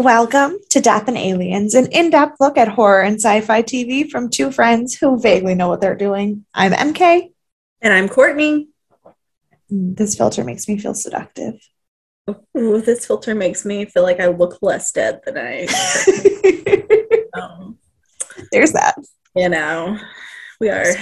[0.00, 4.10] Welcome to Death and Aliens, an in depth look at horror and sci fi TV
[4.10, 6.46] from two friends who vaguely know what they're doing.
[6.54, 7.30] I'm MK.
[7.82, 8.68] And I'm Courtney.
[9.68, 11.56] This filter makes me feel seductive.
[12.56, 15.66] Ooh, this filter makes me feel like I look less dead than I.
[17.38, 17.76] um,
[18.52, 18.94] There's that.
[19.36, 19.98] You know,
[20.60, 20.94] we are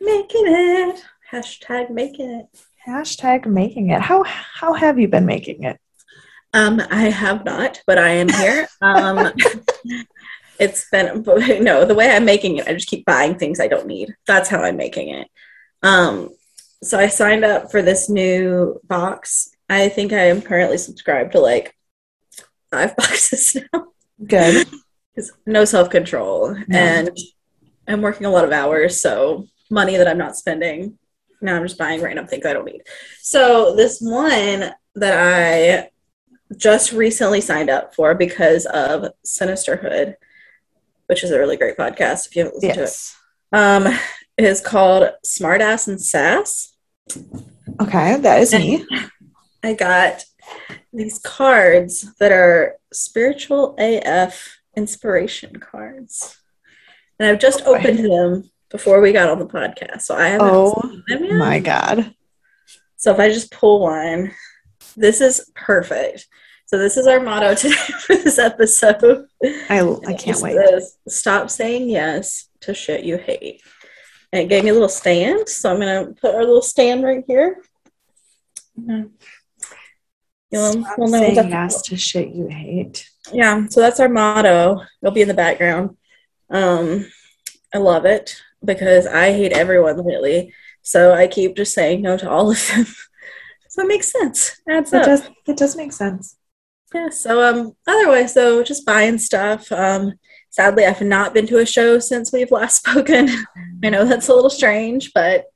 [0.00, 1.04] making it.
[1.30, 2.46] Hashtag making it.
[2.88, 4.00] Hashtag making it.
[4.00, 5.78] How how have you been making it?
[6.54, 8.68] Um, I have not, but I am here.
[8.80, 9.32] Um,
[10.60, 11.24] it's been
[11.64, 12.68] no the way I'm making it.
[12.68, 14.14] I just keep buying things I don't need.
[14.28, 15.26] That's how I'm making it.
[15.82, 16.30] Um,
[16.80, 19.50] so I signed up for this new box.
[19.68, 21.74] I think I am currently subscribed to like
[22.70, 23.86] five boxes now.
[24.24, 24.68] Good.
[25.46, 26.78] no self control, no.
[26.78, 27.10] and
[27.88, 30.98] I'm working a lot of hours, so money that I'm not spending.
[31.40, 32.82] Now I'm just buying random things I don't need.
[33.22, 35.90] So this one that I
[36.56, 40.16] just recently signed up for because of Sinisterhood,
[41.06, 43.16] which is a really great podcast if you haven't listened yes.
[43.52, 43.60] to it.
[43.60, 43.98] Um,
[44.36, 46.74] it is called Smartass and Sass.
[47.80, 48.86] Okay, that is and me.
[49.62, 50.24] I got
[50.92, 56.40] these cards that are spiritual AF inspiration cards.
[57.18, 60.02] And I've just oh, opened them before we got on the podcast.
[60.02, 60.92] So I haven't oh,
[61.32, 62.14] my God.
[62.96, 64.32] So if I just pull one,
[64.96, 66.26] this is perfect.
[66.66, 69.26] So this is our motto today for this episode.
[69.68, 70.56] I, I can't wait.
[70.56, 73.62] Says, Stop saying yes to shit you hate.
[74.32, 77.22] And it gave me a little stand, so I'm gonna put our little stand right
[77.26, 77.62] here.
[78.76, 79.12] You
[80.50, 83.08] know, we'll saying yes to shit you hate.
[83.32, 84.80] Yeah, so that's our motto.
[85.02, 85.96] It'll be in the background.
[86.50, 87.06] Um,
[87.74, 90.52] I love it because I hate everyone lately.
[90.82, 92.86] So I keep just saying no to all of them.
[93.74, 94.60] so it makes sense.
[94.68, 95.04] Adds it up.
[95.04, 96.36] Does, it does make sense.
[96.94, 97.08] Yeah.
[97.08, 99.72] So um, otherwise, so just buying stuff.
[99.72, 100.12] Um,
[100.50, 103.28] sadly, I've not been to a show since we've last spoken.
[103.82, 105.46] I know that's a little strange, but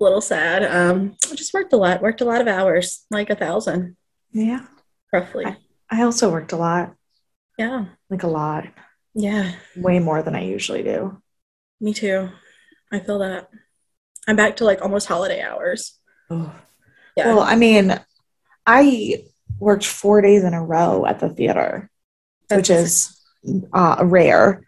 [0.00, 0.64] a little sad.
[0.64, 2.00] Um, I just worked a lot.
[2.00, 3.98] Worked a lot of hours, like a thousand.
[4.32, 4.64] Yeah.
[5.12, 5.44] Roughly.
[5.44, 5.58] I,
[5.90, 6.94] I also worked a lot.
[7.58, 7.84] Yeah.
[8.08, 8.68] Like a lot.
[9.12, 9.52] Yeah.
[9.76, 11.20] Way more than I usually do.
[11.78, 12.30] Me too.
[12.90, 13.50] I feel that.
[14.26, 15.98] I'm back to like almost holiday hours.
[16.30, 16.50] Oh.
[17.16, 17.28] Yeah.
[17.34, 17.98] Well, I mean,
[18.66, 19.24] I
[19.58, 21.90] worked four days in a row at the theater,
[22.48, 23.20] That's which is
[23.72, 24.66] uh, rare.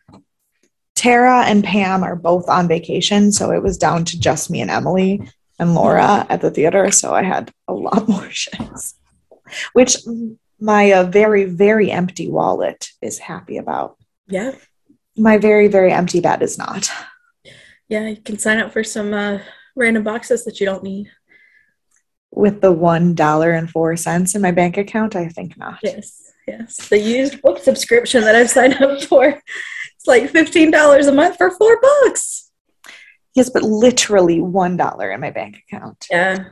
[0.94, 4.70] Tara and Pam are both on vacation, so it was down to just me and
[4.70, 6.90] Emily and Laura at the theater.
[6.90, 8.94] So I had a lot more shows,
[9.72, 9.96] which
[10.58, 13.98] my uh, very, very empty wallet is happy about.
[14.28, 14.52] Yeah.
[15.16, 16.90] My very, very empty bed is not.
[17.88, 19.38] Yeah, you can sign up for some uh,
[19.76, 21.10] random boxes that you don't need.
[22.36, 25.80] With the one dollar and four cents in my bank account, I think not.
[25.82, 26.88] Yes, yes.
[26.88, 29.24] The used book subscription that I've signed up for.
[29.24, 32.52] It's like fifteen dollars a month for four books.
[33.34, 36.06] Yes, but literally one dollar in my bank account.
[36.10, 36.50] Yeah.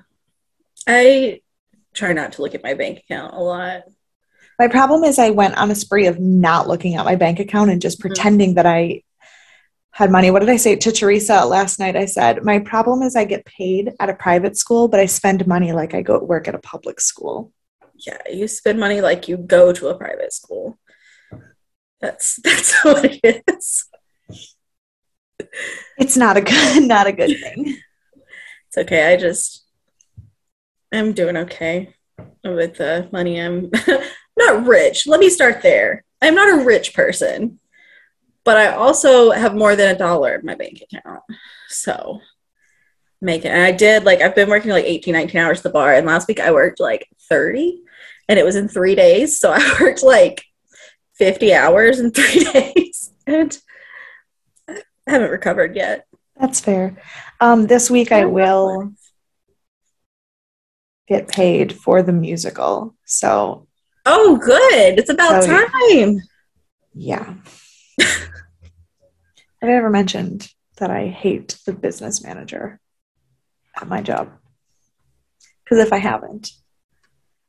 [0.86, 1.40] I
[1.94, 3.82] try not to look at my bank account a lot.
[4.58, 7.70] My problem is I went on a spree of not looking at my bank account
[7.70, 8.08] and just mm-hmm.
[8.08, 9.02] pretending that I
[9.94, 10.32] had money.
[10.32, 11.94] What did I say to Teresa last night?
[11.94, 15.46] I said, My problem is I get paid at a private school, but I spend
[15.46, 17.52] money like I go work at a public school.
[18.04, 20.80] Yeah, you spend money like you go to a private school.
[22.00, 23.86] That's that's what it is.
[25.96, 27.78] It's not a good not a good thing.
[28.66, 29.12] It's okay.
[29.12, 29.64] I just
[30.92, 31.94] I'm doing okay
[32.42, 33.40] with the money.
[33.40, 33.70] I'm
[34.36, 35.06] not rich.
[35.06, 36.02] Let me start there.
[36.20, 37.60] I'm not a rich person
[38.44, 41.22] but I also have more than a dollar in my bank account.
[41.68, 42.20] So
[43.20, 43.48] make it.
[43.48, 46.06] And I did like I've been working like 18, 19 hours at the bar, and
[46.06, 47.80] last week I worked like 30
[48.28, 49.38] and it was in three days.
[49.38, 50.44] So I worked like
[51.14, 53.10] 50 hours in three days.
[53.26, 53.58] And
[54.68, 56.06] I haven't recovered yet.
[56.38, 56.96] That's fair.
[57.40, 58.92] Um, this week I will
[61.06, 62.94] get paid for the musical.
[63.04, 63.66] So
[64.06, 64.98] Oh good.
[64.98, 66.20] It's about so, time.
[66.94, 67.34] Yeah.
[69.60, 72.80] Have I ever mentioned that I hate the business manager
[73.76, 74.30] at my job?
[75.64, 76.50] Because if I haven't,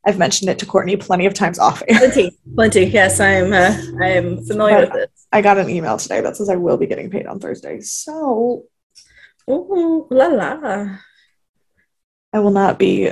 [0.05, 1.97] I've mentioned it to Courtney plenty of times off air.
[1.97, 2.85] Plenty, plenty.
[2.85, 3.51] Yes, I'm.
[3.51, 5.11] Uh, I'm familiar but with it.
[5.31, 7.81] I got an email today that says I will be getting paid on Thursday.
[7.81, 8.65] So,
[9.49, 10.97] ooh la la.
[12.31, 13.11] I will not be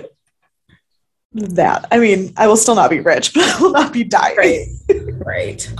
[1.33, 1.87] that.
[1.91, 4.35] I mean, I will still not be rich, but I will not be dying.
[4.37, 4.67] Right.
[5.25, 5.73] right.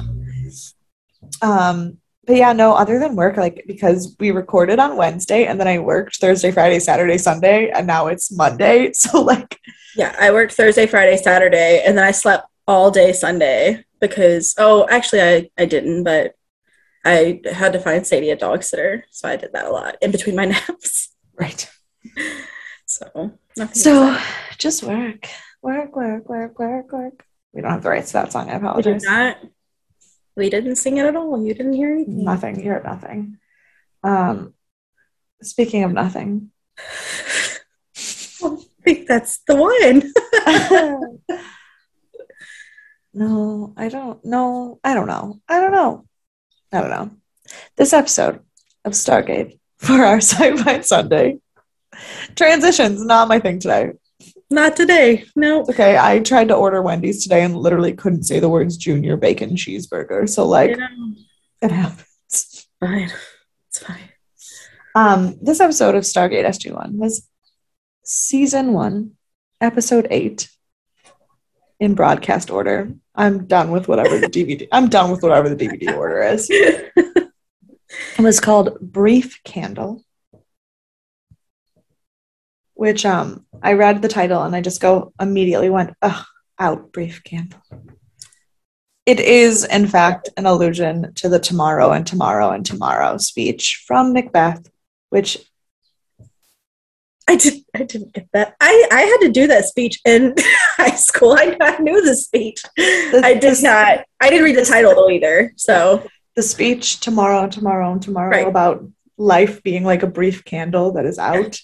[1.44, 5.68] Um, but yeah, no, other than work, like because we recorded on Wednesday and then
[5.68, 8.92] I worked Thursday, Friday, Saturday, Sunday, and now it's Monday.
[9.04, 9.60] So like
[9.95, 14.88] Yeah, I worked Thursday, Friday, Saturday, and then I slept all day Sunday because oh
[14.90, 16.36] actually I, I didn't, but
[17.04, 19.04] I had to find Sadie a dog sitter.
[19.12, 21.13] So I did that a lot in between my naps.
[21.38, 21.69] Right.
[22.86, 23.34] So
[23.74, 24.18] So
[24.57, 25.28] just work.
[25.62, 27.25] Work, work, work, work, work.
[27.51, 28.50] We don't have the rights to that song.
[28.50, 28.86] I apologize.
[28.86, 29.38] We did not.
[30.35, 31.45] We didn't sing it at all.
[31.45, 32.24] You didn't hear anything.
[32.24, 32.59] Nothing.
[32.59, 33.38] You heard nothing.
[34.03, 34.53] Um,
[35.41, 36.51] speaking of nothing.
[38.44, 40.12] I think that's the one.
[43.13, 44.80] no, I don't know.
[44.83, 45.39] I don't know.
[45.47, 46.06] I don't know.
[46.71, 47.12] I don't know.
[47.77, 48.41] This episode
[48.83, 51.39] of Stargate for our Sci-Fi Sunday
[52.35, 53.94] transitions not my thing today.
[54.53, 55.25] Not today.
[55.35, 55.61] No.
[55.61, 59.55] Okay, I tried to order Wendy's today and literally couldn't say the words junior bacon
[59.55, 60.29] cheeseburger.
[60.29, 60.77] So like
[61.59, 62.67] it happens.
[62.79, 63.11] Fine.
[63.69, 64.09] It's fine.
[64.94, 67.27] Um, this episode of Stargate SG1 was
[68.03, 69.13] season one,
[69.59, 70.51] episode eight,
[71.79, 72.94] in broadcast order.
[73.15, 74.67] I'm done with whatever the DVD.
[74.71, 76.47] I'm done with whatever the DVD order is.
[76.51, 77.31] it
[78.19, 80.03] was called Brief Candle,
[82.83, 86.25] which um I read the title and I just go immediately went ugh
[86.59, 87.62] out brief candle.
[89.06, 94.12] It is in fact an allusion to the tomorrow and tomorrow and tomorrow speech from
[94.12, 94.69] Macbeth,
[95.12, 95.38] which
[97.25, 97.63] I did.
[97.74, 98.57] I didn't get that.
[98.59, 100.35] I I had to do that speech in
[100.75, 101.38] high school.
[101.39, 102.62] I, I knew the speech.
[102.75, 104.06] The, I did the, not.
[104.19, 105.53] I didn't read the title though either.
[105.56, 108.47] So the speech tomorrow and tomorrow and tomorrow right.
[108.47, 108.85] about
[109.18, 111.62] life being like a brief candle that is out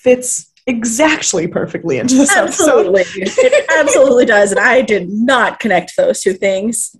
[0.00, 3.02] fits exactly perfectly into this absolutely.
[3.02, 3.44] episode.
[3.44, 6.96] it absolutely does, and I did not connect those two things.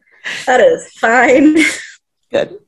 [0.47, 1.55] That is fine.
[2.31, 2.59] Good.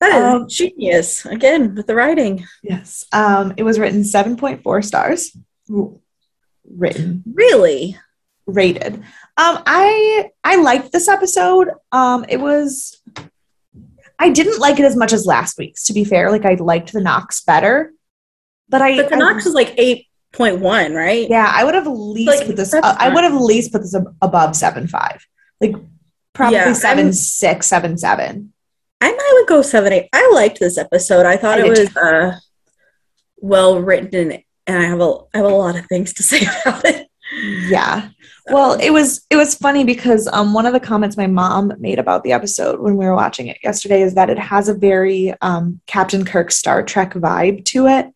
[0.00, 1.26] That is um, genius.
[1.26, 2.46] Again, with the writing.
[2.62, 3.04] Yes.
[3.12, 5.36] Um, it was written 7.4 stars.
[6.64, 7.22] Written.
[7.32, 7.98] Really?
[8.46, 8.94] Rated.
[8.94, 11.68] Um, I I liked this episode.
[11.92, 13.00] Um, it was
[14.18, 16.30] I didn't like it as much as last week's, to be fair.
[16.30, 17.92] Like I liked the Nox better.
[18.70, 21.28] But I But the Nox was like eight point one, right?
[21.28, 22.72] Yeah, I would have at least like, put this.
[22.72, 25.26] Uh, I would have at least put this above seven five,
[25.60, 25.74] like
[26.32, 28.52] probably yeah, seven I'm, six, seven seven.
[29.00, 30.08] I might would go seven eight.
[30.12, 31.26] I liked this episode.
[31.26, 32.38] I thought I it was uh,
[33.38, 36.84] well written, and I have a I have a lot of things to say about
[36.84, 37.08] it.
[37.32, 38.08] Yeah.
[38.46, 42.00] Well, it was it was funny because um, one of the comments my mom made
[42.00, 45.34] about the episode when we were watching it yesterday is that it has a very
[45.40, 48.12] um, Captain Kirk Star Trek vibe to it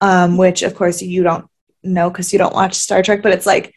[0.00, 1.46] um, which of course you don't
[1.82, 3.74] know because you don't watch Star Trek, but it's like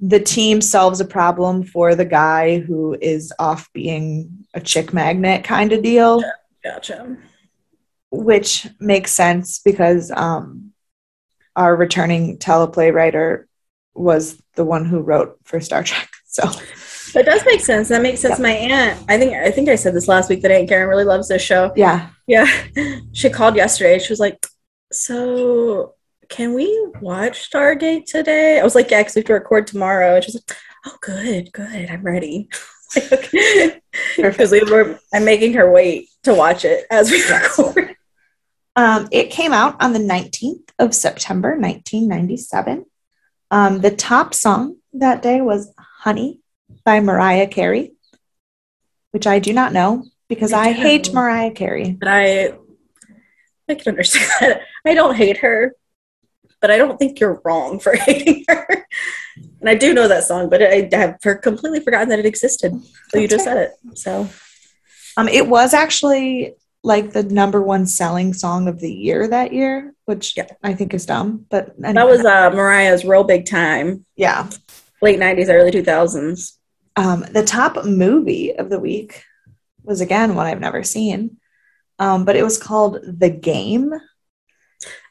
[0.00, 5.44] the team solves a problem for the guy who is off being a chick magnet
[5.44, 6.22] kind of deal.
[6.64, 7.16] Gotcha.
[8.10, 10.72] Which makes sense because um,
[11.54, 13.46] our returning teleplay writer
[13.94, 16.08] was the one who wrote for Star Trek.
[16.32, 16.44] So
[17.14, 17.88] that does make sense.
[17.88, 18.38] That makes sense.
[18.38, 18.40] Yep.
[18.40, 21.02] My aunt, I think I think I said this last week that Aunt Karen really
[21.02, 21.72] loves this show.
[21.74, 22.10] Yeah.
[22.28, 22.46] Yeah.
[23.12, 23.98] She called yesterday.
[23.98, 24.46] She was like,
[24.92, 25.94] so
[26.28, 28.60] can we watch Stargate today?
[28.60, 30.14] I was like, yeah, because we have to record tomorrow.
[30.16, 30.56] And she's like,
[30.86, 32.48] oh, good, good, I'm ready.
[34.16, 37.96] Because we were, I'm making her wait to watch it as we record.
[38.76, 42.86] Um, it came out on the 19th of September, 1997.
[43.50, 46.40] Um, the top song that day was Honey
[46.84, 47.92] by Mariah Carey,
[49.10, 51.96] which I do not know because I, I hate Mariah Carey.
[51.98, 52.54] But I
[53.70, 54.62] I can understand that.
[54.86, 55.74] I don't hate her,
[56.60, 58.86] but I don't think you're wrong for hating her.
[59.60, 62.72] and I do know that song, but I have completely forgotten that it existed.
[63.08, 63.98] So you just said it.
[63.98, 64.28] So,
[65.16, 69.94] um, it was actually like the number one selling song of the year that year,
[70.06, 70.46] which yeah.
[70.62, 71.46] I think is dumb.
[71.50, 71.92] But anyway.
[71.94, 74.04] that was uh, Mariah's real big time.
[74.16, 74.48] Yeah,
[75.02, 76.56] late '90s, early 2000s.
[76.96, 79.24] Um, the top movie of the week
[79.82, 81.39] was again one I've never seen
[82.00, 83.92] um, but it was called The Game.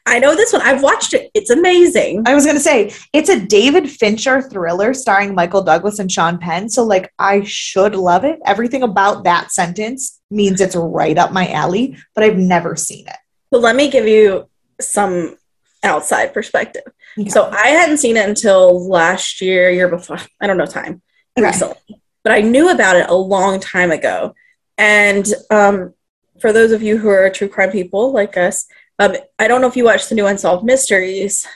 [0.06, 0.62] I know this one.
[0.62, 1.30] I've watched it.
[1.34, 2.24] It's amazing.
[2.26, 6.36] I was going to say, it's a David Fincher thriller starring Michael Douglas and Sean
[6.38, 6.68] Penn.
[6.68, 8.40] So, like, I should love it.
[8.44, 13.16] Everything about that sentence means it's right up my alley, but I've never seen it.
[13.52, 14.48] Well, let me give you
[14.80, 15.36] some
[15.84, 16.82] outside perspective.
[17.16, 17.28] Okay.
[17.28, 20.18] So, I hadn't seen it until last year, year before.
[20.40, 21.02] I don't know time
[21.38, 21.46] okay.
[21.46, 24.34] recently, but I knew about it a long time ago.
[24.76, 25.94] And um,
[26.40, 28.66] for those of you who are true crime people like us,
[28.98, 31.46] um, I don't know if you watched the new Unsolved Mysteries,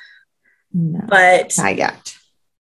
[0.73, 2.17] no, but not yet.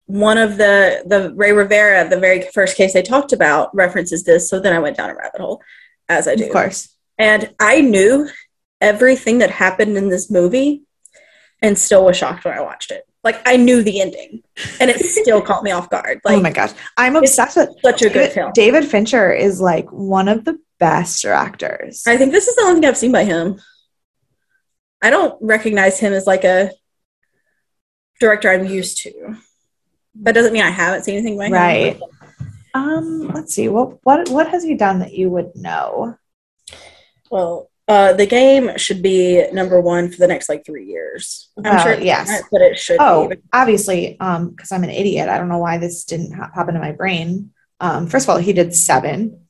[0.06, 4.50] One of the the Rey Rivera, the very first case they talked about, references this.
[4.50, 5.62] So then I went down a rabbit hole,
[6.08, 6.94] as I do, of course.
[7.18, 8.28] And I knew
[8.80, 10.82] everything that happened in this movie,
[11.62, 13.04] and still was shocked when I watched it.
[13.22, 14.42] Like I knew the ending,
[14.80, 16.20] and it still caught me off guard.
[16.24, 18.52] Like, oh my gosh, I'm obsessed with such a good David, film.
[18.52, 22.02] David Fincher is like one of the best directors.
[22.06, 23.60] I think this is the only thing I've seen by him.
[25.00, 26.70] I don't recognize him as like a
[28.20, 29.12] director I'm used to.
[30.22, 31.52] That doesn't mean I haven't seen anything by him.
[31.52, 32.00] Right.
[32.74, 33.68] Um, let's see.
[33.68, 36.16] What what what has he done that you would know?
[37.30, 41.50] Well, uh, the game should be number one for the next like three years.
[41.58, 42.28] I'm Well, sure, yes.
[42.28, 42.96] not, but it should.
[43.00, 43.36] Oh, be.
[43.52, 45.28] obviously, um, because I'm an idiot.
[45.28, 47.50] I don't know why this didn't ha- pop into my brain.
[47.80, 49.46] Um, first of all, he did seven.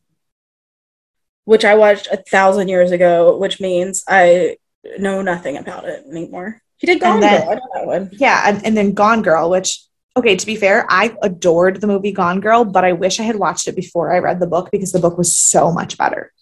[1.44, 4.56] Which I watched a thousand years ago, which means I
[4.99, 6.61] know nothing about it anymore.
[6.78, 7.50] He did Gone then- Girl.
[7.50, 8.11] I know that one.
[8.12, 9.80] Yeah, and, and then Gone Girl, which
[10.16, 13.37] okay, to be fair, I adored the movie Gone Girl, but I wish I had
[13.37, 16.32] watched it before I read the book because the book was so much better.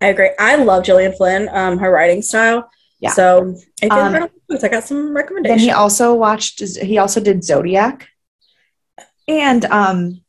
[0.00, 0.30] I agree.
[0.38, 2.70] I love Gillian Flynn, um, her writing style.
[3.00, 3.10] Yeah.
[3.10, 4.28] So I Um,
[4.62, 5.60] I got some recommendations.
[5.62, 6.60] Then he also watched.
[6.60, 8.06] He also did Zodiac,
[9.26, 10.20] and um,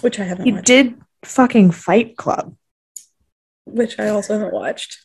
[0.00, 0.66] which I haven't he watched.
[0.66, 0.94] did
[1.24, 2.54] fucking Fight Club.
[3.72, 5.04] Which I also haven't watched.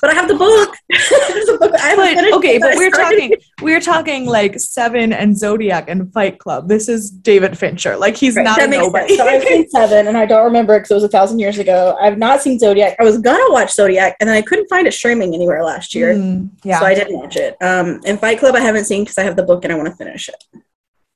[0.00, 0.74] But I have the book.
[0.90, 5.88] There's book I haven't But okay, but we're talking we're talking like Seven and Zodiac
[5.88, 6.68] and Fight Club.
[6.68, 7.96] This is David Fincher.
[7.96, 9.16] Like he's Right, not that nobody.
[9.16, 11.96] So I've seen Seven, and I don't remember because it was a thousand years ago.
[11.98, 12.96] I've not seen Zodiac.
[13.00, 16.14] I was gonna watch Zodiac, and then I couldn't find it streaming anywhere last year,
[16.14, 17.56] Mm, yeah, so I didn't watch it.
[17.62, 19.88] Um, and Fight Club, I haven't seen because I have the book and I want
[19.88, 20.44] to finish it.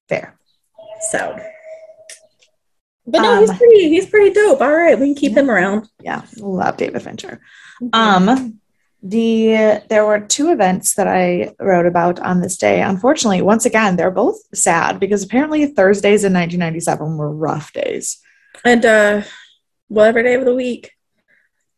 [0.08, 0.38] fair.
[1.10, 1.38] So,
[3.10, 3.88] but no, he's Um, pretty.
[3.88, 4.60] He's pretty dope.
[4.60, 5.88] All right, we can keep him around.
[6.00, 7.40] Yeah, love David Fincher.
[7.82, 7.94] Mm-hmm.
[8.30, 8.60] Um,
[9.02, 12.82] the there were two events that I wrote about on this day.
[12.82, 18.18] Unfortunately, once again, they're both sad because apparently Thursdays in 1997 were rough days.
[18.64, 19.22] and uh,
[19.88, 20.92] whatever day of the week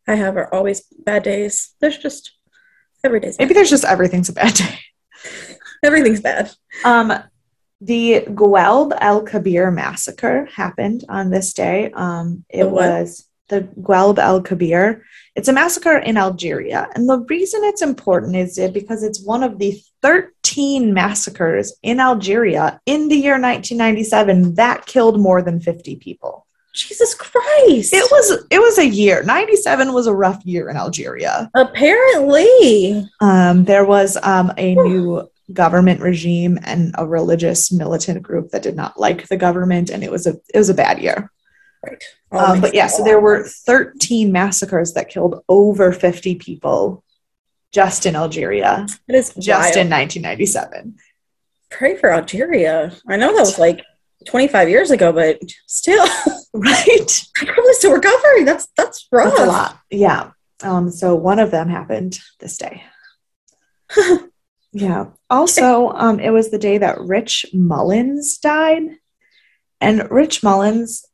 [0.08, 1.74] I have are always bad days.
[1.80, 2.32] There's just
[3.04, 4.78] every day's Maybe there's just everything's a bad day.
[5.84, 6.50] everything's bad.
[6.84, 7.12] Um,
[7.80, 11.90] the Guelb El Kabir massacre happened on this day.
[11.92, 15.04] Um, it The was the Guelb El Kabir.
[15.34, 19.42] It's a massacre in Algeria, and the reason it's important is it because it's one
[19.42, 25.96] of the 13 massacres in Algeria in the year 1997 that killed more than 50
[25.96, 26.46] people.
[26.74, 27.92] Jesus Christ!
[27.92, 29.22] It was it was a year.
[29.24, 31.50] 97 was a rough year in Algeria.
[31.54, 38.62] apparently Um, there was um, a new government regime and a religious militant group that
[38.62, 41.30] did not like the government, and it was a it was a bad year.
[41.84, 42.02] right.
[42.32, 47.02] Um, but yeah, so there were 13 massacres that killed over 50 people
[47.72, 49.86] just in Algeria, it is just wild.
[49.86, 50.96] in 1997.
[51.70, 52.92] pray for Algeria.
[53.08, 53.82] I know that was like
[54.26, 56.04] 25 years ago, but still,
[56.54, 57.22] Right?
[57.40, 58.44] they're probably still recovering.
[58.44, 59.36] That's that's rough.
[59.36, 59.78] That's a lot.
[59.90, 60.30] Yeah.
[60.62, 62.82] Um, so one of them happened this day.
[64.72, 65.06] yeah.
[65.28, 68.82] Also, um, it was the day that Rich Mullins died.
[69.80, 71.04] And Rich Mullins,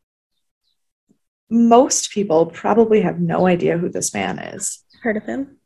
[1.48, 4.82] most people probably have no idea who this man is.
[5.02, 5.58] Heard of him?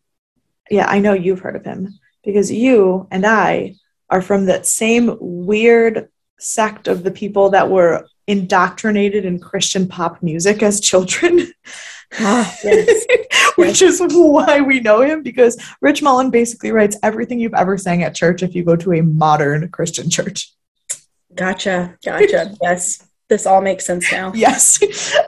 [0.70, 3.74] Yeah, I know you've heard of him because you and I
[4.08, 10.22] are from that same weird sect of the people that were indoctrinated in Christian pop
[10.22, 11.52] music as children.
[12.18, 13.06] Ah, yes.
[13.56, 18.02] Which is why we know him because Rich Mullen basically writes everything you've ever sang
[18.02, 20.52] at church if you go to a modern Christian church.
[21.34, 21.96] Gotcha.
[22.04, 22.56] Gotcha.
[22.62, 23.06] yes.
[23.30, 24.32] This all makes sense now.
[24.46, 24.78] Yes.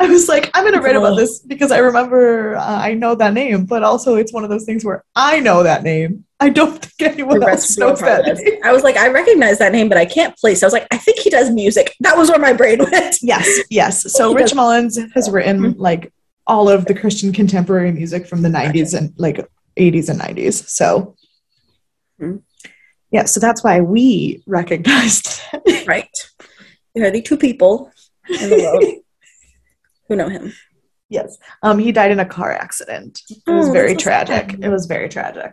[0.00, 3.14] I was like, I'm going to write about this because I remember uh, I know
[3.14, 6.24] that name, but also it's one of those things where I know that name.
[6.40, 8.58] I don't think anyone else knows that name.
[8.64, 10.62] I was like, I recognize that name, but I can't place.
[10.62, 11.94] I was like, I think he does music.
[12.00, 13.18] That was where my brain went.
[13.22, 14.02] Yes, yes.
[14.18, 16.12] So Rich Mullins has written like
[16.48, 19.38] all of the Christian contemporary music from the 90s and like
[19.78, 20.68] 80s and 90s.
[20.68, 21.14] So
[22.20, 22.42] Mhm.
[23.12, 25.86] yeah, so that's why we recognized that.
[25.86, 26.08] Right.
[26.94, 27.90] There are the two people
[28.28, 28.84] in the world
[30.08, 30.52] who know him.
[31.08, 31.38] Yes.
[31.62, 33.20] Um he died in a car accident.
[33.30, 34.26] It was Oh, very that's so sad.
[34.26, 34.58] tragic.
[34.62, 35.52] It was very tragic.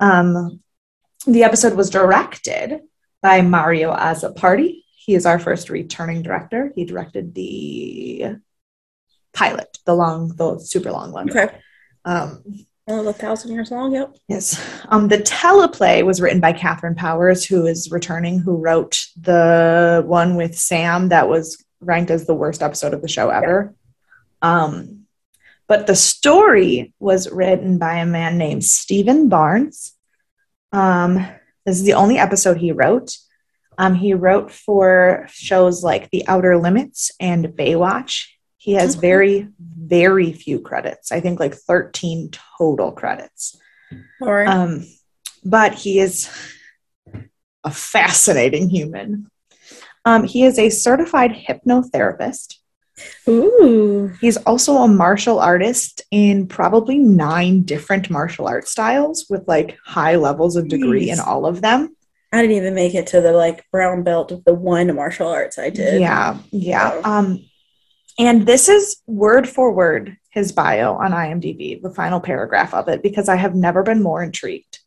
[0.00, 0.60] Um
[1.26, 2.80] the episode was directed
[3.22, 4.82] by Mario Azzopardi.
[4.96, 6.72] He is our first returning director.
[6.74, 8.36] He directed the
[9.32, 11.28] pilot, the long, the super long one.
[11.30, 11.48] Okay.
[12.04, 12.44] Um,
[12.88, 13.92] Well, a thousand years long.
[13.92, 14.16] Yep.
[14.28, 14.58] yes.
[14.88, 20.36] Um, the teleplay was written by Katharyn Powers, who is returning, who wrote the one
[20.36, 23.74] with Sam that was ranked as the worst episode of the show ever.
[24.40, 25.04] Um,
[25.66, 29.94] but the story was written by a man named Steven Barnes.
[30.72, 31.16] Um,
[31.66, 33.18] this is the only episode he wrote.
[33.76, 38.28] Um, he wrote for shows like The Outer Limits and Baywatch.
[38.68, 39.00] He has Okay.
[39.00, 41.10] very, very few credits.
[41.10, 43.58] I think like 13 total credits.
[44.20, 44.46] All right.
[44.46, 44.84] Um,
[45.42, 46.28] but he is
[47.64, 49.30] a fascinating human.
[50.04, 52.56] Um, he is a certified hypnotherapist.
[53.26, 54.12] Ooh.
[54.20, 60.16] He's also a martial artist in probably nine different martial art styles with like high
[60.16, 61.96] levels of degree in all of them.
[62.34, 65.58] I didn't even make it to the like brown belt of the one martial arts
[65.58, 66.02] I did.
[66.02, 67.00] Yeah, yeah.
[67.00, 67.18] Wow.
[67.20, 67.47] Um,
[68.18, 73.02] and this is word for word his bio on IMDb, the final paragraph of it,
[73.02, 74.80] because I have never been more intrigued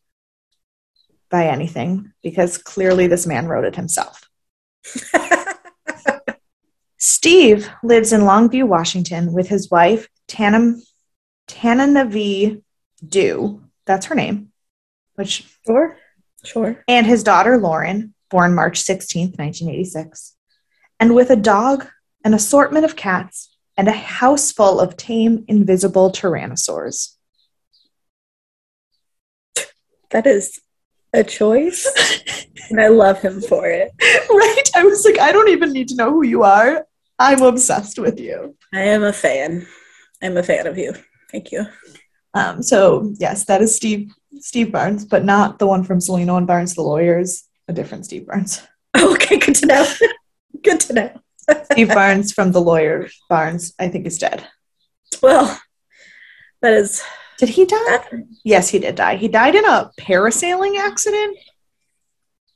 [1.30, 4.28] by anything because clearly this man wrote it himself.
[6.98, 10.82] Steve lives in Longview, Washington, with his wife Tanam
[11.48, 12.62] Tananavi
[13.06, 13.62] Due.
[13.86, 14.52] That's her name.
[15.14, 15.96] Which Sure.
[16.44, 16.82] Sure.
[16.88, 20.36] and his daughter Lauren, born March 16th, 1986.
[20.98, 21.88] And with a dog,
[22.24, 27.14] an assortment of cats, and a house full of tame, invisible tyrannosaurs.
[30.10, 30.60] That is
[31.12, 31.88] a choice.
[32.70, 33.90] and I love him for it.
[34.00, 34.70] right?
[34.74, 36.86] I was like, I don't even need to know who you are.
[37.18, 38.56] I'm obsessed with you.
[38.72, 39.66] I am a fan.
[40.22, 40.94] I'm a fan of you.
[41.30, 41.66] Thank you.
[42.34, 46.46] Um, so yes, that is Steve Steve Barnes, but not the one from Cellino and
[46.46, 47.44] Barnes, the lawyers.
[47.68, 48.62] A different Steve Barnes.
[48.94, 49.86] Okay, good to know.
[50.62, 51.20] good to know.
[51.72, 54.46] Steve Barnes from the lawyer Barnes, I think is dead.
[55.22, 55.60] Well,
[56.60, 57.02] that is
[57.38, 57.76] Did he die?
[57.88, 58.10] that,
[58.44, 59.16] Yes, he did die.
[59.16, 61.36] He died in a parasailing accident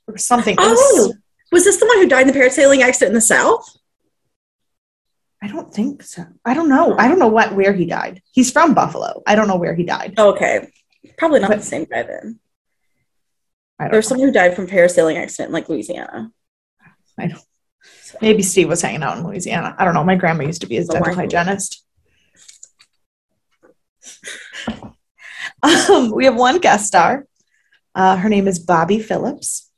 [0.07, 0.57] or something.
[0.59, 1.15] Oh,
[1.53, 3.65] was this the one who died in the parasailing accident in the South?
[5.43, 6.25] I don't think so.
[6.45, 6.97] I don't know.
[6.99, 8.23] I don't know what where he died.
[8.33, 9.23] He's from Buffalo.
[9.27, 10.15] I don't know where he died.
[10.19, 10.71] Okay.
[11.19, 12.41] Probably not But- the same guy then.
[13.79, 16.31] There's someone who died from parasailing accident in like Louisiana.
[17.19, 17.43] I don't-
[18.21, 19.75] Maybe Steve was hanging out in Louisiana.
[19.79, 20.05] I don't know.
[20.05, 21.85] My grandma used to be his dental hygienist.
[25.63, 27.27] Um, we have one guest star.
[27.95, 29.71] Uh, her name is Bobbie Phillips.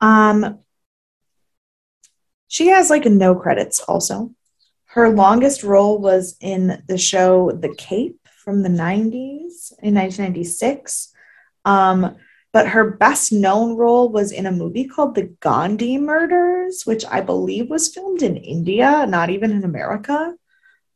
[0.00, 0.60] Um,
[2.48, 3.80] she has like no credits.
[3.80, 4.32] Also,
[4.86, 11.12] her longest role was in the show The Cape from the '90s in 1996.
[11.64, 12.16] Um,
[12.54, 17.20] but her best known role was in a movie called The Gandhi Murders, which I
[17.20, 20.34] believe was filmed in India, not even in America.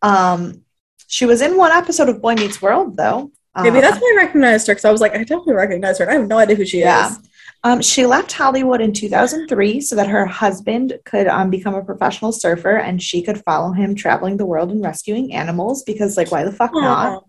[0.01, 0.63] Um,
[1.09, 3.33] she was in one episode of Boy Meets World, though.
[3.57, 6.05] Maybe Um, that's why I recognized her because I was like, I definitely recognize her.
[6.05, 7.11] and I have no idea who she Yeah.
[7.11, 7.19] is.
[7.65, 12.31] Um, she left Hollywood in 2003 so that her husband could um, become a professional
[12.31, 16.45] surfer and she could follow him traveling the world and rescuing animals because, like, why
[16.45, 17.25] the fuck not?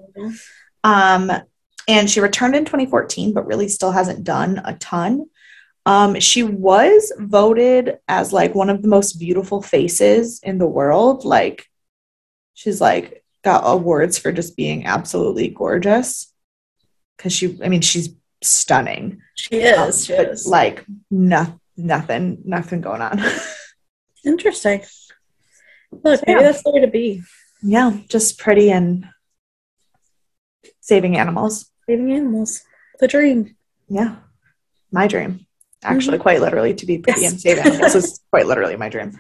[0.84, 1.32] Um,
[1.90, 5.26] and she returned in 2014, but really still hasn't done a ton.
[5.88, 11.26] Um, she was voted as like one of the most beautiful faces in the world.
[11.26, 11.66] Like,
[12.54, 16.32] she's like got awards for just being absolutely gorgeous.
[17.18, 18.10] Cause she, I mean, she's
[18.44, 19.22] stunning.
[19.34, 19.78] She is.
[19.78, 20.46] Um, she but, is.
[20.48, 23.20] like no, nothing, nothing going on.
[24.24, 24.84] Interesting.
[25.92, 26.46] Look, maybe Yeah.
[26.46, 27.24] that's the way to be.
[27.64, 29.08] yeah, just pretty and
[30.82, 31.69] saving animals.
[31.90, 32.62] Saving animals.
[33.00, 33.56] The dream.
[33.88, 34.18] Yeah,
[34.92, 35.48] my dream.
[35.82, 37.32] Actually, quite literally, to be pretty Yes.
[37.32, 39.18] and save animals is quite literally my dream.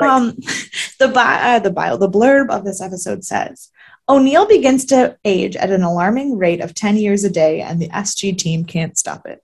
[0.00, 0.10] Right.
[0.10, 0.30] Um,
[0.98, 3.68] the bi- uh, the bio, the blurb of this episode says
[4.08, 7.88] O'Neill begins to age at an alarming rate of ten years a day, and the
[7.90, 9.40] SG team can't stop it.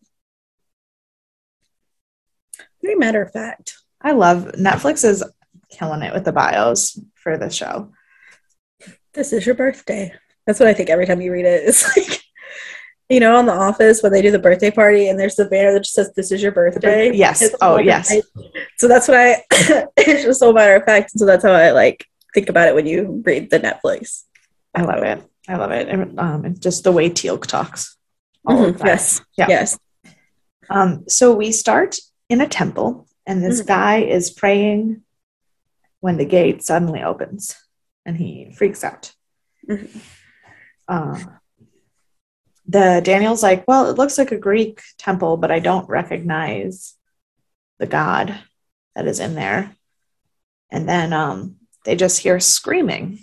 [2.83, 3.77] Very matter of fact.
[4.01, 5.23] I love Netflix is
[5.71, 7.93] killing it with the bios for this show.
[9.13, 10.13] This is your birthday.
[10.45, 11.63] That's what I think every time you read it.
[11.69, 12.24] It's like,
[13.09, 15.73] you know, on The Office when they do the birthday party and there's the banner
[15.75, 17.13] that just says, This is your birthday.
[17.13, 17.43] Yes.
[17.43, 18.13] It's Oh, yes.
[18.79, 19.43] So that's what I,
[19.97, 21.11] it's just so matter of fact.
[21.17, 24.23] So that's how I like think about it when you read the Netflix.
[24.75, 25.23] I love it.
[25.49, 25.89] I love it.
[25.89, 27.97] And, um, and just the way Teal'c talks.
[28.47, 28.79] all of Mhm.
[28.79, 28.87] that.
[28.87, 29.21] Yes.
[29.39, 29.47] Yeah.
[29.49, 29.79] Yes.
[30.71, 31.97] Um, so we start
[32.29, 33.67] in a temple, and this Mhm.
[33.67, 35.03] guy is praying
[36.01, 37.55] when the gate suddenly opens,
[38.05, 39.13] and he freaks out.
[39.69, 39.89] Mhm.
[40.89, 41.19] Uh,
[42.67, 46.95] the Daniel's like, well, it looks like a Greek temple, but I don't recognize
[47.79, 48.39] the god
[48.95, 49.75] that is in there.
[50.71, 53.19] And then um, they just hear screaming.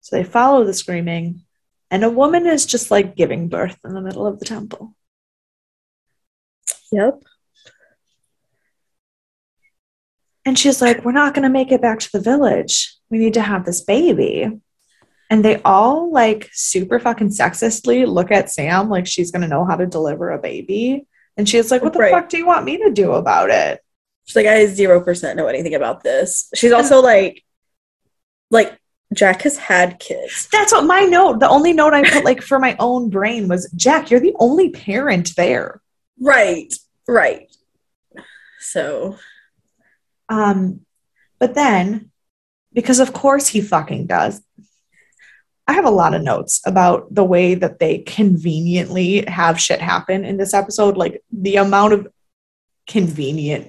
[0.00, 1.44] So they follow the screaming,
[1.90, 4.94] and a woman is just like giving birth in the middle of the temple.
[6.92, 7.22] Yep.
[10.44, 12.94] And she's like, We're not going to make it back to the village.
[13.10, 14.60] We need to have this baby.
[15.30, 19.64] And they all, like, super fucking sexistly look at Sam like she's going to know
[19.64, 21.06] how to deliver a baby.
[21.36, 22.12] And she's like, What the Right.
[22.12, 23.80] fuck do you want me to do about it?
[24.26, 26.48] She's like, I zero percent know anything about this.
[26.54, 27.42] She's also like,
[28.50, 28.78] like
[29.12, 30.48] Jack has had kids.
[30.52, 33.70] That's what my note, the only note I put, like, for my own brain was
[33.76, 35.80] Jack, you're the only parent there.
[36.20, 36.72] Right,
[37.08, 37.54] right.
[38.60, 39.18] So,
[40.28, 40.80] um,
[41.38, 42.10] but then,
[42.72, 44.42] because of course he fucking does,
[45.66, 50.24] I have a lot of notes about the way that they conveniently have shit happen
[50.24, 50.96] in this episode.
[50.96, 52.08] Like the amount of
[52.86, 53.68] convenient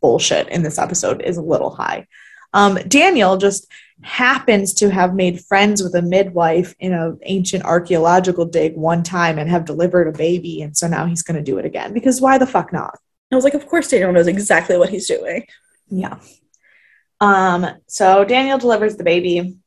[0.00, 2.06] bullshit in this episode is a little high.
[2.52, 3.66] Um, Daniel just
[4.02, 9.38] happens to have made friends with a midwife in an ancient archaeological dig one time
[9.38, 12.20] and have delivered a baby, and so now he's going to do it again because
[12.20, 12.98] why the fuck not?
[13.32, 15.46] I was like, of course Daniel knows exactly what he's doing.
[15.88, 16.18] Yeah.
[17.20, 19.58] Um, so Daniel delivers the baby,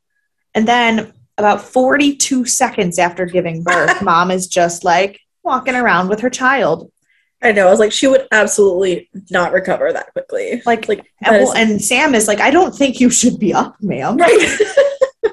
[0.54, 6.20] and then about 42 seconds after giving birth, mom is just like walking around with
[6.20, 6.92] her child.
[7.42, 7.68] I know.
[7.68, 10.62] I was like, she would absolutely not recover that quickly.
[10.66, 13.54] Like, like, and, well, is- and Sam is like, I don't think you should be
[13.54, 14.18] up, ma'am.
[14.18, 14.60] Right.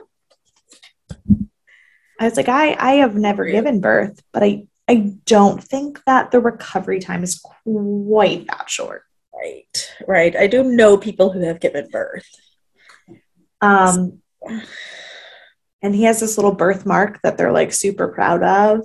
[2.19, 6.31] I was like, I, I have never given birth, but I, I don't think that
[6.31, 9.03] the recovery time is quite that short.
[9.35, 10.35] Right, right.
[10.35, 12.27] I do know people who have given birth.
[13.61, 14.23] Um,
[15.87, 18.85] and he has this little birthmark that they're like super proud of.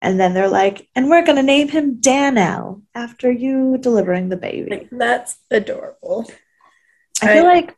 [0.00, 4.38] And then they're like, and we're going to name him Danelle after you delivering the
[4.38, 4.70] baby.
[4.70, 6.24] Like, that's adorable.
[7.20, 7.76] I feel I, like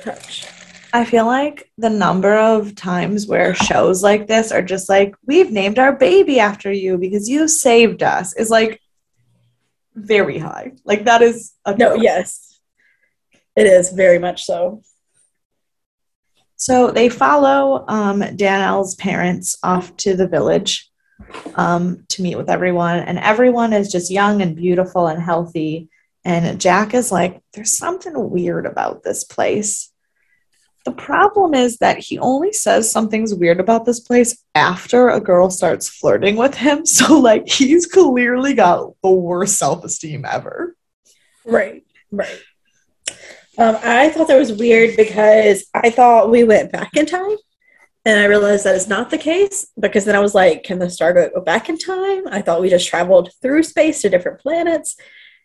[0.00, 0.46] touch.
[0.92, 5.50] I feel like the number of times where shows like this are just like, we've
[5.50, 8.80] named our baby after you because you saved us is like
[9.96, 10.70] very high.
[10.84, 11.96] Like that is adorable.
[11.96, 12.60] no, yes,
[13.56, 14.82] it is very much so.
[16.58, 20.90] So they follow um, Danelle's parents off to the village
[21.54, 25.88] um, to meet with everyone, and everyone is just young and beautiful and healthy.
[26.24, 29.92] And Jack is like, "There's something weird about this place."
[30.84, 35.50] The problem is that he only says something's weird about this place after a girl
[35.50, 36.82] starts flirting with him.
[36.86, 40.74] So, like, he's clearly got the worst self esteem ever.
[41.44, 42.40] Right, right.
[43.58, 47.36] Um, I thought that was weird because I thought we went back in time.
[48.04, 50.88] And I realized that is not the case because then I was like, can the
[50.88, 52.26] star go back in time?
[52.28, 54.96] I thought we just traveled through space to different planets.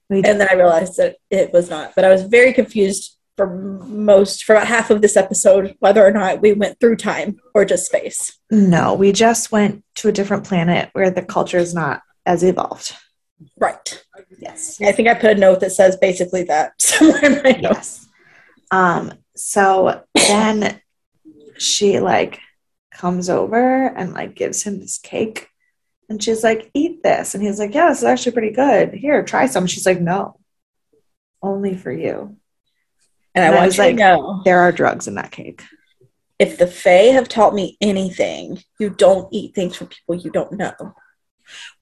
[0.10, 1.94] And then I realized that it was not.
[1.96, 6.12] But I was very confused for most, for about half of this episode, whether or
[6.12, 8.38] not we went through time or just space.
[8.52, 12.96] No, we just went to a different planet where the culture is not as evolved.
[13.58, 14.06] Right.
[14.44, 14.82] Yes.
[14.82, 17.62] I think I put a note that says basically that somewhere in my notes.
[17.62, 18.08] Yes.
[18.72, 20.82] Um, so then
[21.58, 22.40] she like
[22.92, 25.48] comes over and like gives him this cake
[26.10, 27.34] and she's like, eat this.
[27.34, 28.94] And he's like, yeah, this is actually pretty good.
[28.94, 29.66] Here, try some.
[29.68, 30.40] She's like, no,
[31.42, 32.38] only for you.
[33.36, 35.64] And, and I, I was like, know, there are drugs in that cake.
[36.38, 40.52] If the Fae have taught me anything, you don't eat things from people you don't
[40.52, 40.74] know.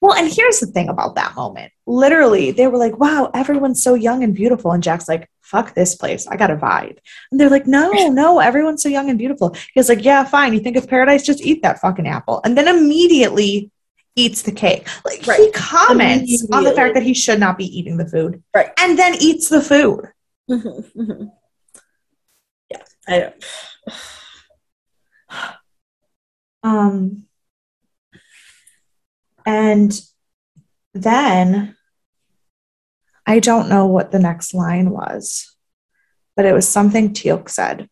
[0.00, 1.72] Well, and here's the thing about that moment.
[1.86, 4.72] Literally, they were like, wow, everyone's so young and beautiful.
[4.72, 6.26] And Jack's like, fuck this place.
[6.26, 6.98] I got a vibe.
[7.30, 9.54] And they're like, no, no, everyone's so young and beautiful.
[9.74, 10.54] He's like, yeah, fine.
[10.54, 11.22] You think it's paradise?
[11.22, 12.40] Just eat that fucking apple.
[12.44, 13.70] And then immediately
[14.16, 14.88] eats the cake.
[15.04, 15.38] Like right.
[15.38, 18.42] he comments on the fact that he should not be eating the food.
[18.54, 18.70] Right.
[18.78, 20.08] And then eats the food.
[20.50, 21.24] Mm-hmm, mm-hmm.
[22.70, 22.82] Yeah.
[23.08, 23.44] I don't.
[26.62, 27.24] um,
[29.46, 29.92] and
[30.94, 31.76] then
[33.26, 35.56] I don't know what the next line was,
[36.36, 37.88] but it was something Teal'c said.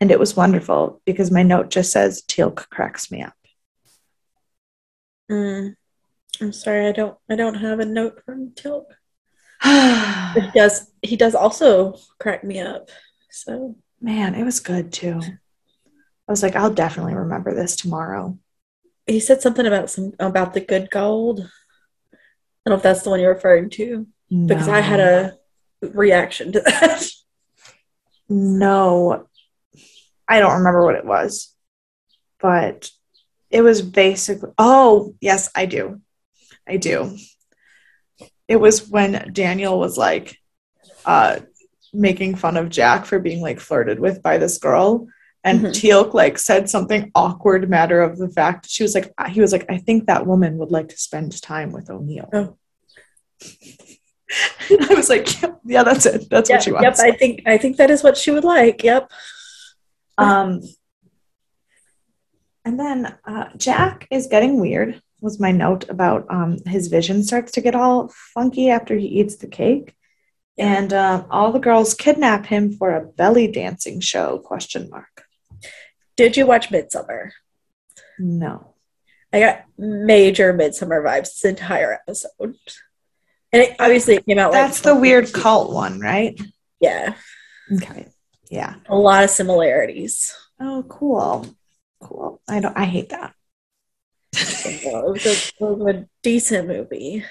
[0.00, 3.34] And it was wonderful because my note just says Teal'c cracks me up.
[5.30, 5.74] Mm,
[6.40, 8.86] I'm sorry, I don't I don't have a note from Teal'c.
[10.34, 12.90] he does he does also crack me up.
[13.30, 15.20] So man, it was good too.
[16.26, 18.38] I was like, I'll definitely remember this tomorrow.
[19.06, 21.40] He said something about some about the good gold.
[21.40, 24.46] I don't know if that's the one you're referring to no.
[24.46, 25.38] because I had a
[25.82, 27.06] reaction to that.
[28.28, 29.26] No,
[30.26, 31.54] I don't remember what it was,
[32.40, 32.90] but
[33.50, 34.50] it was basically.
[34.58, 36.00] Oh, yes, I do.
[36.66, 37.16] I do.
[38.48, 40.38] It was when Daniel was like
[41.04, 41.40] uh,
[41.92, 45.06] making fun of Jack for being like flirted with by this girl.
[45.44, 45.72] And mm-hmm.
[45.72, 49.66] Teal'c like said something awkward matter of the fact she was like he was like
[49.68, 52.30] I think that woman would like to spend time with O'Neill.
[52.32, 52.56] Oh.
[54.90, 55.28] I was like,
[55.64, 56.28] yeah, that's it.
[56.30, 57.02] That's yeah, what she wants.
[57.02, 58.82] Yep, I think I think that is what she would like.
[58.82, 59.10] Yep.
[60.16, 60.62] Um,
[62.64, 65.02] and then uh, Jack is getting weird.
[65.20, 69.36] Was my note about um, his vision starts to get all funky after he eats
[69.36, 69.94] the cake,
[70.58, 74.38] and uh, all the girls kidnap him for a belly dancing show?
[74.38, 75.13] Question mark.
[76.16, 77.30] Did you watch Midsommar?
[78.18, 78.74] No.
[79.32, 82.56] I got major Midsommar vibes this entire episode.
[83.52, 86.40] And it, obviously it came out That's like the weird cult one, right?
[86.80, 87.14] Yeah.
[87.72, 88.08] Okay.
[88.50, 88.76] Yeah.
[88.88, 90.36] A lot of similarities.
[90.60, 91.46] Oh, cool.
[92.00, 92.40] Cool.
[92.48, 93.34] I don't I hate that.
[94.32, 97.24] it, was a, it was a decent movie.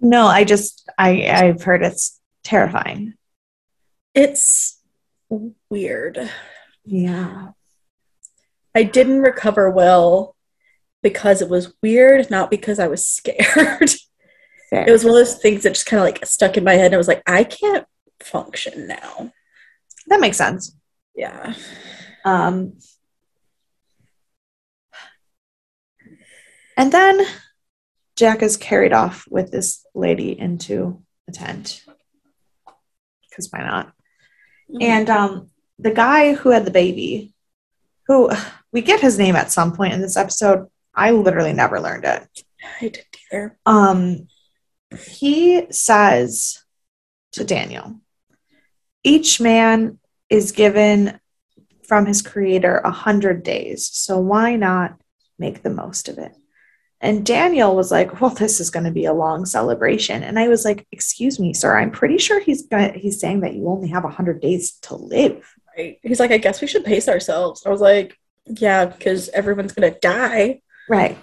[0.00, 3.14] No, I just I I've heard it's terrifying.
[4.14, 4.80] It's
[5.70, 6.30] weird.
[6.84, 7.48] Yeah.
[8.76, 10.36] I didn't recover well
[11.02, 13.90] because it was weird, not because I was scared.
[14.70, 14.86] Fair.
[14.86, 16.86] It was one of those things that just kind of like stuck in my head
[16.86, 17.86] and I was like, I can't
[18.20, 19.32] function now.
[20.08, 20.76] That makes sense.
[21.14, 21.54] Yeah.
[22.24, 22.74] Um
[26.76, 27.24] and then
[28.16, 31.82] Jack is carried off with this lady into a tent.
[33.28, 33.88] Because why not?
[34.70, 34.82] Mm-hmm.
[34.82, 37.34] And um, the guy who had the baby,
[38.06, 38.30] who
[38.72, 42.28] we get his name at some point in this episode, I literally never learned it.
[42.80, 43.58] I didn't either.
[43.66, 44.28] Um,
[44.98, 46.64] he says
[47.32, 48.00] to Daniel,
[49.04, 51.20] each man is given
[51.86, 53.88] from his creator a hundred days.
[53.92, 55.00] So why not
[55.38, 56.32] make the most of it?
[57.00, 60.48] And Daniel was like, "Well, this is going to be a long celebration." And I
[60.48, 61.76] was like, "Excuse me, sir.
[61.76, 64.96] I'm pretty sure he's gonna, he's saying that you only have a 100 days to
[64.96, 65.98] live." Right.
[66.02, 69.92] He's like, "I guess we should pace ourselves." I was like, "Yeah, because everyone's going
[69.92, 71.18] to die." Right.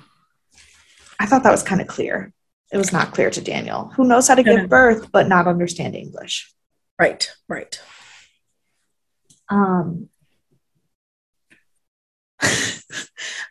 [1.20, 2.34] I thought that was kind of clear.
[2.72, 5.96] It was not clear to Daniel, who knows how to give birth but not understand
[5.96, 6.52] English.
[7.00, 7.32] Right.
[7.48, 7.80] Right.
[9.48, 10.10] Um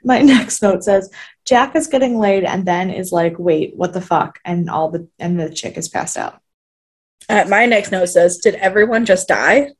[0.04, 1.10] my next note says
[1.44, 4.38] Jack is getting laid and then is like, wait, what the fuck?
[4.44, 6.40] And all the and the chick is passed out.
[7.28, 9.70] Uh, my next note says, did everyone just die?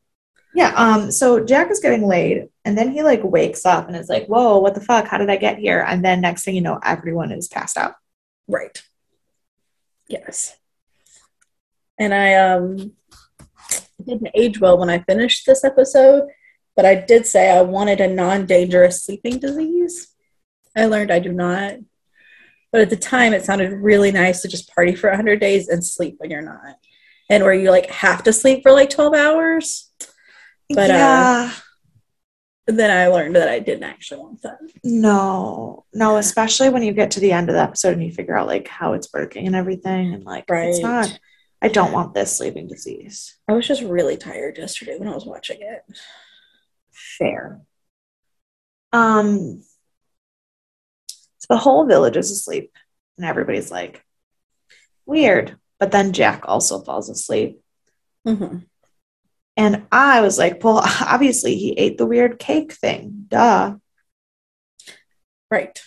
[0.55, 0.73] Yeah.
[0.77, 1.11] Um.
[1.11, 4.59] So Jack is getting laid, and then he like wakes up and is like, "Whoa,
[4.59, 5.07] what the fuck?
[5.07, 7.95] How did I get here?" And then next thing you know, everyone is passed out.
[8.49, 8.83] Right.
[10.09, 10.57] Yes.
[11.99, 12.93] And I um
[14.05, 16.29] didn't age well when I finished this episode
[16.75, 20.09] but I did say I wanted a non dangerous sleeping disease.
[20.77, 21.75] I learned I do not.
[22.71, 25.85] But at the time, it sounded really nice to just party for 100 days and
[25.85, 26.77] sleep when you're not.
[27.29, 29.92] And where you like have to sleep for like 12 hours.
[30.75, 31.53] But uh, yeah.
[32.69, 34.59] uh, then I learned that I didn't actually want that.
[34.85, 38.37] No, no, especially when you get to the end of the episode and you figure
[38.37, 40.15] out like how it's working and everything.
[40.15, 40.69] And like, right.
[40.69, 41.19] it's not,
[41.61, 43.37] I don't want this sleeping disease.
[43.49, 45.83] I was just really tired yesterday when I was watching it
[46.93, 47.61] fair.
[48.93, 49.63] Um,
[51.39, 52.73] so the whole village is asleep,
[53.17, 54.05] and everybody's like,
[55.07, 55.57] weird.
[55.81, 57.61] But then Jack also falls asleep.
[58.27, 58.59] Mm-hmm.
[59.57, 63.27] And I was like, well, obviously he ate the weird cake thing.
[63.29, 63.77] Duh.
[65.51, 65.83] Right.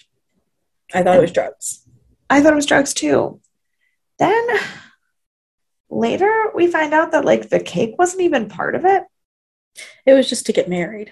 [0.94, 1.86] I thought it was drugs.
[2.30, 3.42] I thought it was drugs too.
[4.20, 4.48] Then
[5.90, 9.04] later we find out that like the cake wasn't even part of it.
[10.06, 11.12] It was just to get married.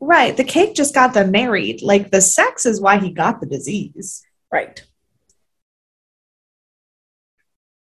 [0.00, 0.36] Right.
[0.36, 1.82] The cake just got them married.
[1.82, 4.24] Like the sex is why he got the disease.
[4.50, 4.82] Right.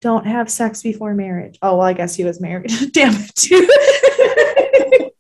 [0.03, 1.59] Don't have sex before marriage.
[1.63, 2.71] Oh, well, I guess he was married.
[2.93, 5.13] Damn it.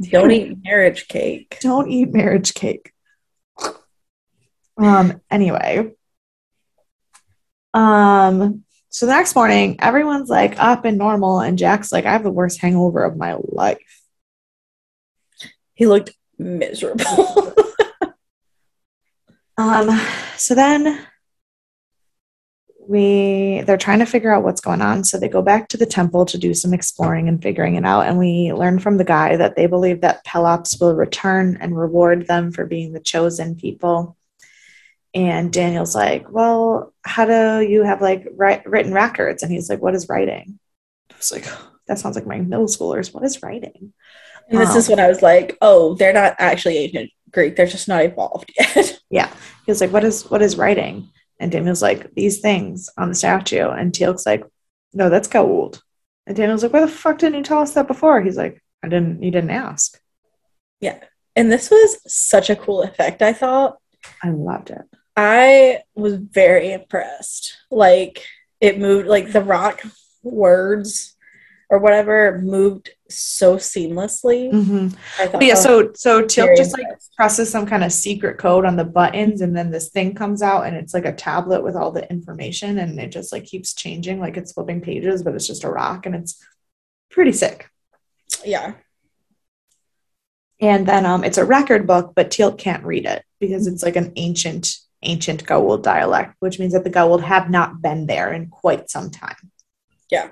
[0.00, 1.58] Don't eat marriage cake.
[1.60, 2.92] Don't eat marriage cake.
[4.78, 5.92] Um, anyway.
[7.74, 12.22] Um, so the next morning, everyone's like up and normal, and Jack's like, I have
[12.22, 14.02] the worst hangover of my life.
[15.74, 17.54] He looked miserable.
[19.58, 20.00] um,
[20.36, 21.06] so then
[22.90, 25.04] we they're trying to figure out what's going on.
[25.04, 28.08] So they go back to the temple to do some exploring and figuring it out.
[28.08, 32.26] And we learn from the guy that they believe that Pelops will return and reward
[32.26, 34.16] them for being the chosen people.
[35.14, 39.44] And Daniel's like, Well, how do you have like write, written records?
[39.44, 40.58] And he's like, What is writing?
[41.12, 41.46] I was like,
[41.86, 43.14] That sounds like my middle schoolers.
[43.14, 43.92] What is writing?
[44.48, 47.54] And this is when I was like, Oh, they're not actually ancient Greek.
[47.54, 48.98] They're just not evolved yet.
[49.10, 49.32] Yeah.
[49.64, 51.08] He was like, What is what is writing?
[51.40, 53.68] And Daniel's like, These things on the statue.
[53.68, 54.44] And Teal'c's like,
[54.92, 55.80] No, that's Goa'uld.
[56.26, 58.20] And Daniel's like, Why the fuck didn't you tell us that before?
[58.20, 60.00] He's like, I didn't, you didn't ask.
[60.80, 61.02] Yeah.
[61.34, 63.78] And this was such a cool effect, I thought.
[64.22, 64.82] I loved it.
[65.16, 67.56] I was very impressed.
[67.70, 68.24] Like
[68.60, 69.82] it moved, like the rock
[70.22, 71.16] words
[71.68, 74.52] or whatever moved so seamlessly.
[74.52, 75.42] Mm-hmm.
[75.42, 79.40] yeah, so so Teal'c just like presses some kind of secret code on the buttons,
[79.40, 82.78] and then this thing comes out, and it's like a tablet with all the information,
[82.78, 86.06] and it just like keeps changing, like it's flipping pages, but it's just a rock,
[86.06, 86.44] and it's
[87.10, 87.68] pretty sick.
[88.44, 88.74] Yeah.
[90.60, 93.96] And then um, it's a record book, but Teal can't read it because it's like
[93.96, 98.48] an ancient, ancient Goa'uld dialect, which means that the Goa'uld have not been there in
[98.48, 99.50] quite some time.
[100.10, 100.30] Yeah.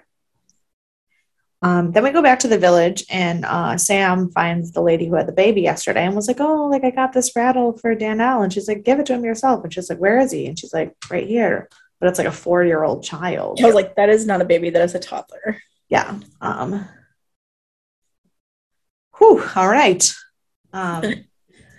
[1.60, 5.16] Um, then we go back to the village, and uh, Sam finds the lady who
[5.16, 8.44] had the baby yesterday and was like, "Oh, like I got this rattle for Danelle,"
[8.44, 10.58] and she's like, "Give it to him yourself." And she's like, "Where is he?" And
[10.58, 11.68] she's like, "Right here."
[12.00, 13.60] But it's like a four-year-old child.
[13.60, 15.60] I was like, that is not a baby, that is a toddler.
[15.88, 16.20] Yeah.
[16.40, 16.86] Um.
[19.16, 19.42] Whew.
[19.56, 20.08] All right.
[20.72, 21.24] Um.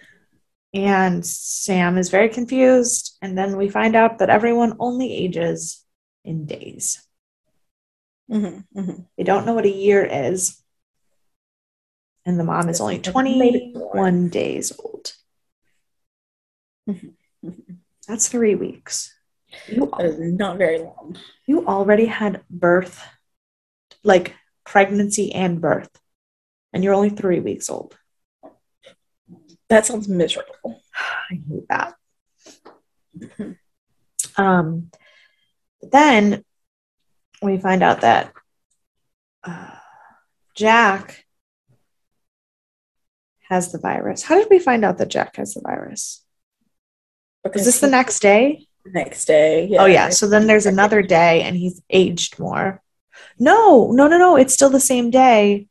[0.74, 5.86] and Sam is very confused, and then we find out that everyone only ages
[6.26, 7.02] in days.
[8.32, 9.02] Mm-hmm, mm-hmm.
[9.18, 10.62] They don't know what a year is.
[12.26, 15.14] And the mom is only 21 days old.
[16.88, 17.74] Mm-hmm.
[18.08, 19.14] That's three weeks.
[19.68, 21.18] You that is not very long.
[21.48, 23.04] You already had birth,
[24.04, 25.90] like pregnancy and birth,
[26.72, 27.98] and you're only three weeks old.
[29.70, 30.82] That sounds miserable.
[31.32, 31.96] I hate that.
[34.38, 34.92] Um,
[35.82, 36.44] then
[37.42, 38.34] we find out that
[39.44, 39.72] uh,
[40.56, 41.26] Jack
[43.50, 44.24] has the virus.
[44.24, 46.24] How did we find out that Jack has the virus?
[47.44, 48.68] Because Is this the next day?
[48.86, 49.68] Next day.
[49.68, 49.84] Yeah.
[49.84, 50.10] Oh yeah.
[50.10, 52.82] So then there's another day and he's aged more.
[53.38, 54.36] No, no, no, no.
[54.36, 55.68] It's still the same day.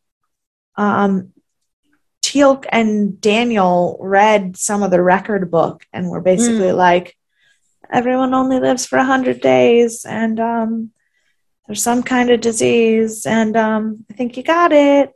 [0.77, 1.33] Um
[2.23, 6.77] Teal'c and Daniel read some of the record book and were basically mm.
[6.77, 7.17] like,
[7.91, 10.91] everyone only lives for a hundred days and um
[11.69, 15.15] there's some kind of disease and um, i think you got it.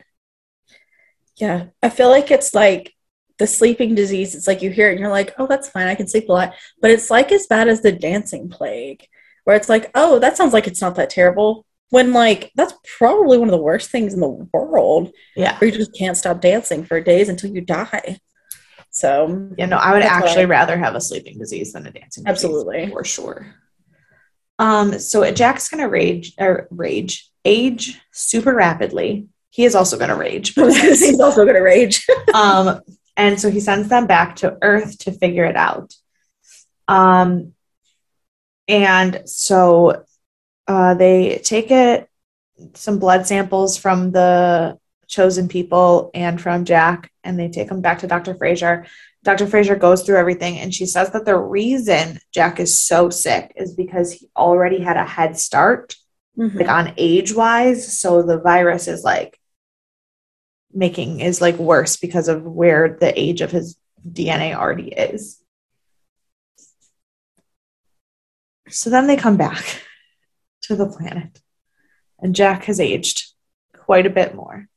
[1.37, 2.95] Yeah i feel like it's like
[3.39, 5.97] the sleeping disease it's like you hear it and you're like oh that's fine i
[5.97, 9.05] can sleep a lot but it's like as bad as the dancing plague
[9.45, 13.37] where it's like oh that sounds like it's not that terrible when like that's probably
[13.37, 15.13] one of the worst things in the world.
[15.37, 15.59] Yeah.
[15.59, 18.19] Where you just can't stop dancing for days until you die.
[18.91, 22.25] So you know i would actually I, rather have a sleeping disease than a dancing
[22.27, 22.91] absolutely.
[22.91, 23.55] for sure
[24.59, 29.29] um, so Jack's gonna rage or rage, age super rapidly.
[29.51, 30.55] He is also gonna rage.
[30.57, 32.07] He's also gonna rage.
[32.35, 32.81] um,
[33.17, 35.95] and so he sends them back to Earth to figure it out.
[36.89, 37.53] Um,
[38.69, 40.05] and so
[40.67, 42.09] uh, they take it
[42.75, 47.99] some blood samples from the chosen people and from Jack, and they take them back
[47.99, 48.35] to Dr.
[48.35, 48.87] Fraiser.
[49.25, 49.47] Dr.
[49.47, 53.75] Fraiser goes through everything and she says that the reason Jack is so sick is
[53.75, 55.95] because he already had a head start,
[56.37, 56.59] mm-hmm.
[56.59, 57.99] like on age wise.
[57.99, 59.39] So the virus is like
[60.73, 63.77] making is like worse because of where the age of his
[64.09, 65.41] DNA already is.
[68.69, 69.83] So then they come back
[70.63, 71.41] to the planet
[72.19, 73.33] and Jack has aged
[73.77, 74.69] quite a bit more.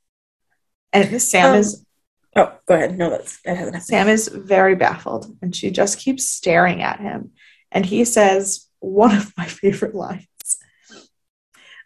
[0.91, 1.84] And Sam um, is
[2.35, 2.97] Oh, go ahead.
[2.97, 3.87] No, that's that hasn't happened.
[3.87, 7.31] Sam is very baffled and she just keeps staring at him.
[7.71, 10.27] And he says one of my favorite lines.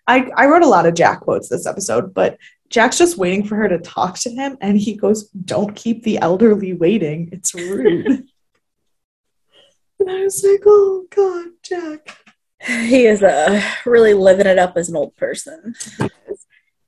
[0.07, 2.37] I, I wrote a lot of Jack quotes this episode, but
[2.69, 6.19] Jack's just waiting for her to talk to him, and he goes, Don't keep the
[6.19, 7.29] elderly waiting.
[7.31, 8.07] It's rude.
[9.99, 12.17] and I was like, Oh God, Jack.
[12.61, 15.75] He is uh, really living it up as an old person.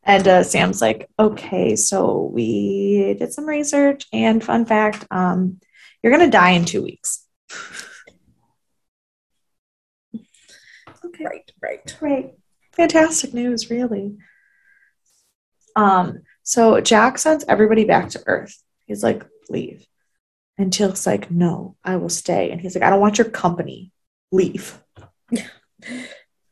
[0.04, 5.60] And uh, Sam's like, okay, so we did some research, and fun fact, um,
[6.02, 7.26] you're gonna die in two weeks.
[11.06, 11.26] okay.
[11.26, 12.34] Right, right, right.
[12.74, 14.18] Fantastic news, really.
[15.76, 18.58] Um, so Jack sends everybody back to Earth.
[18.88, 19.86] He's like, leave.
[20.58, 22.52] And Teal'c's like, no, I will stay.
[22.52, 23.92] And he's like, I don't want your company.
[24.32, 24.80] Leave.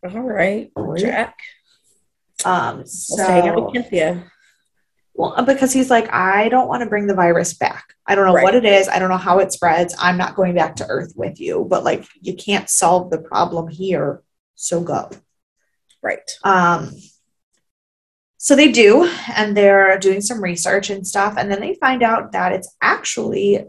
[0.03, 1.37] All right, Jack.
[2.45, 3.71] Um, so.
[5.13, 7.93] Well, uh, because he's like, I don't want to bring the virus back.
[8.05, 8.43] I don't know right.
[8.43, 8.87] what it is.
[8.87, 9.93] I don't know how it spreads.
[9.99, 13.67] I'm not going back to Earth with you, but like, you can't solve the problem
[13.67, 14.21] here.
[14.55, 15.09] So go.
[16.01, 16.31] Right.
[16.45, 16.91] Um,
[18.37, 21.33] so they do, and they're doing some research and stuff.
[21.37, 23.65] And then they find out that it's actually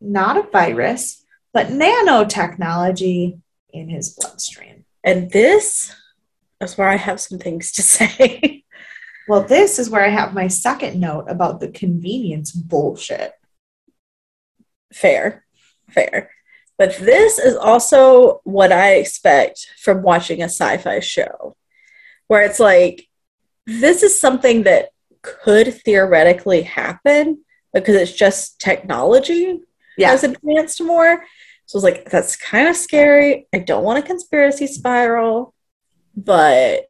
[0.00, 1.22] not a virus,
[1.52, 3.38] but nanotechnology
[3.70, 4.86] in his bloodstream.
[5.02, 5.94] And this
[6.64, 8.64] that's where I have some things to say.
[9.28, 13.32] well, this is where I have my second note about the convenience bullshit.
[14.92, 15.44] Fair,
[15.90, 16.30] fair.
[16.78, 21.54] But this is also what I expect from watching a sci fi show,
[22.28, 23.08] where it's like,
[23.66, 24.88] this is something that
[25.22, 29.60] could theoretically happen because it's just technology
[29.98, 30.10] yeah.
[30.10, 31.24] has advanced more.
[31.66, 33.48] So it's like, that's kind of scary.
[33.52, 35.54] I don't want a conspiracy spiral
[36.16, 36.86] but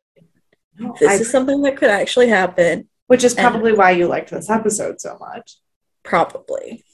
[1.00, 2.88] this I, is something that could actually happen.
[3.06, 5.56] Which is probably and, why you liked this episode so much.
[6.02, 6.84] Probably.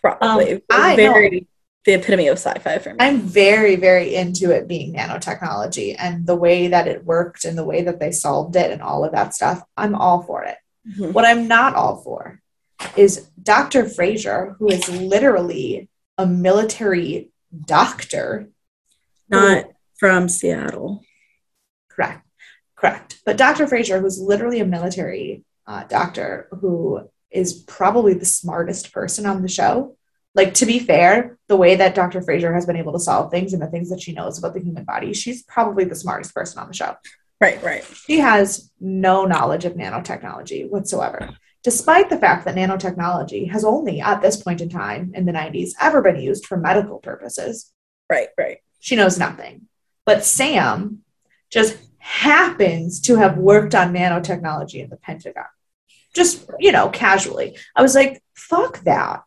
[0.00, 0.54] Probably.
[0.54, 1.46] Um, I very
[1.84, 2.96] the epitome of sci-fi for me.
[3.00, 7.64] I'm very, very into it being nanotechnology and the way that it worked and the
[7.64, 9.62] way that they solved it and all of that stuff.
[9.76, 10.56] I'm all for it.
[10.86, 11.12] Mm-hmm.
[11.12, 12.40] What I'm not all for
[12.96, 13.84] is Dr.
[13.84, 17.30] Fraiser, who is literally a military
[17.64, 18.50] doctor.
[19.28, 21.02] Not who, from Seattle.
[22.00, 22.26] Correct.
[22.76, 23.20] Correct.
[23.26, 23.66] But Dr.
[23.66, 29.48] Fraiser, who's literally a military uh, doctor who is probably the smartest person on the
[29.48, 29.96] show.
[30.34, 32.22] Like, to be fair, the way that Dr.
[32.22, 34.60] Fraiser has been able to solve things and the things that she knows about the
[34.60, 36.96] human body, she's probably the smartest person on the show.
[37.40, 37.84] Right, right.
[37.84, 41.30] She has no knowledge of nanotechnology whatsoever,
[41.64, 45.70] despite the fact that nanotechnology has only, at this point in time in the 90s,
[45.80, 47.72] ever been used for medical purposes.
[48.08, 48.58] Right, right.
[48.78, 49.68] She knows nothing.
[50.06, 51.00] But Sam
[51.50, 55.46] just happens to have worked on nanotechnology in the Pentagon
[56.14, 57.56] just, you know, casually.
[57.76, 59.22] I was like, fuck that.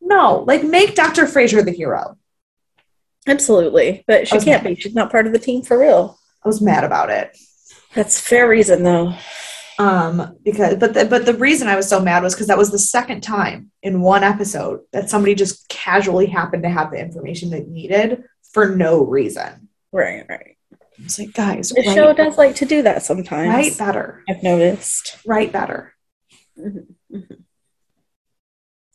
[0.00, 1.26] No, like make Dr.
[1.26, 2.16] Fraiser the hero.
[3.26, 4.04] Absolutely.
[4.06, 4.76] But she can't mad.
[4.76, 4.80] be.
[4.80, 6.18] She's not part of the team for real.
[6.44, 7.36] I was mad about it.
[7.94, 9.14] That's fair reason though.
[9.78, 12.70] Um, because but the but the reason I was so mad was because that was
[12.70, 17.50] the second time in one episode that somebody just casually happened to have the information
[17.50, 19.68] they needed for no reason.
[19.92, 20.51] Right, right.
[21.04, 23.48] It's like, guys, the show does like to do that sometimes.
[23.48, 24.22] Write better.
[24.28, 25.18] I've noticed.
[25.26, 25.94] Write better.
[26.58, 27.16] Mm-hmm.
[27.16, 27.34] Mm-hmm.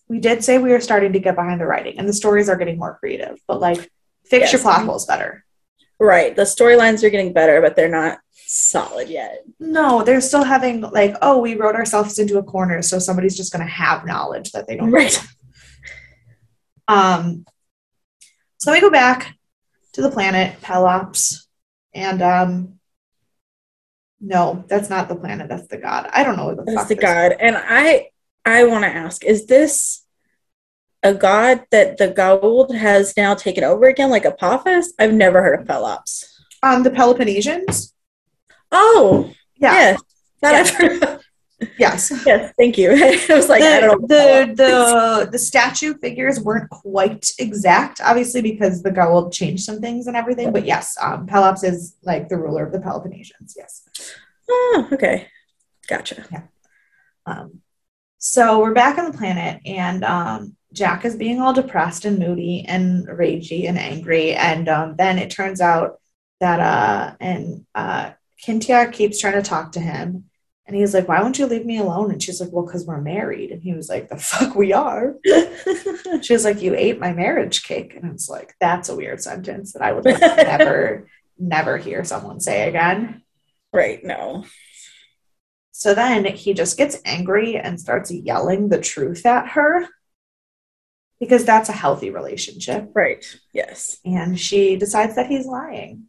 [0.10, 2.56] We did say we were starting to get behind the writing, and the stories are
[2.56, 3.40] getting more creative.
[3.48, 3.92] But like,
[4.26, 4.54] fix yes.
[4.54, 5.44] your plot holes better.
[6.00, 6.36] Right.
[6.36, 9.44] The storylines are getting better, but they're not solid yet.
[9.60, 13.52] No, they're still having like, oh, we wrote ourselves into a corner, so somebody's just
[13.52, 14.92] going to have knowledge that they don't.
[14.92, 15.22] Right.
[16.88, 17.46] Um.
[18.60, 19.36] So we go back
[19.94, 21.47] to the planet Pelops,
[21.94, 22.80] and um,
[24.20, 25.50] no, that's not the planet.
[25.50, 26.10] That's the god.
[26.12, 27.36] I don't know what the that's the god.
[27.40, 28.10] And I
[28.46, 30.06] I want to ask: Is this
[31.04, 34.94] a god that the Goa'uld has now taken over again, like Apophis?
[35.00, 36.44] I've never heard of Pelops.
[36.64, 37.94] Um, the Peloponnesians.
[38.72, 39.74] Oh, yeah.
[39.74, 40.02] Yes,
[40.42, 40.72] that yes.
[40.72, 41.24] I've heard of.
[41.78, 42.12] Yes.
[42.26, 42.54] Yes.
[42.58, 42.92] Thank you.
[42.94, 44.08] I was like, the, I don't know.
[44.08, 50.08] The the the statue figures weren't quite exact, obviously, because the Goa'uld changed some things
[50.08, 50.52] and everything.
[50.52, 53.56] But yes, um, Pelops is like the ruler of the Peloponnesians.
[53.56, 53.84] Yes.
[54.50, 55.28] Oh, okay.
[55.88, 56.26] Gotcha.
[56.32, 56.44] Yeah.
[57.26, 57.62] Um,
[58.20, 62.66] so we're back on the planet, and um, Jack is being all depressed and moody
[62.68, 64.34] and ragey and angry.
[64.34, 66.00] And um, then it turns out
[66.40, 70.26] that uh, and uh, Cynthia keeps trying to talk to him
[70.68, 72.12] and he's like, Why won't you leave me alone?
[72.12, 73.52] And she's like, Well, because we're married.
[73.52, 75.16] And he was like, The fuck we are.
[76.22, 77.96] she was like, You ate my marriage cake.
[77.96, 81.08] And it's like, That's a weird sentence that I would like never,
[81.40, 83.24] never hear someone say again.
[83.72, 84.04] Right.
[84.04, 84.46] No.
[85.72, 89.88] So then he just gets angry and starts yelling the truth at her
[91.20, 92.90] because that's a healthy relationship.
[92.94, 93.26] Right.
[93.54, 94.00] Yes.
[94.04, 96.06] And she decides that he's lying.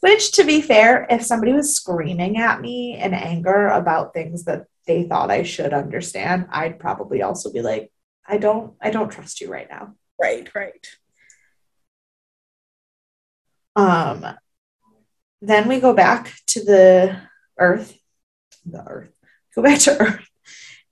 [0.00, 4.66] Which, to be fair, if somebody was screaming at me in anger about things that
[4.86, 7.90] they thought I should understand, I'd probably also be like,
[8.26, 9.94] I don't, I don't trust you right now.
[10.20, 10.86] Right, right.
[13.74, 14.26] Um,
[15.42, 17.20] then we go back to the
[17.58, 17.96] Earth,
[18.64, 19.14] the Earth,
[19.54, 20.28] go back to Earth,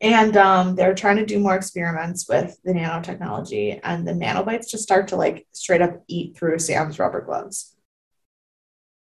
[0.00, 4.82] and um, they're trying to do more experiments with the nanotechnology, and the nanobots just
[4.82, 7.73] start to like straight up eat through Sam's rubber gloves.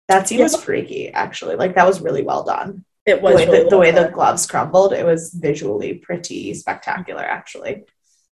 [0.09, 0.45] That scene yeah.
[0.45, 1.55] was freaky, actually.
[1.55, 2.83] Like that was really well done.
[3.05, 4.91] It was the way, really the, well the, way the gloves crumbled.
[4.91, 7.83] It was visually pretty spectacular, actually.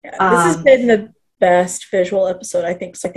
[0.04, 2.96] Yeah, this um, has been the best visual episode I think.
[2.96, 3.12] So,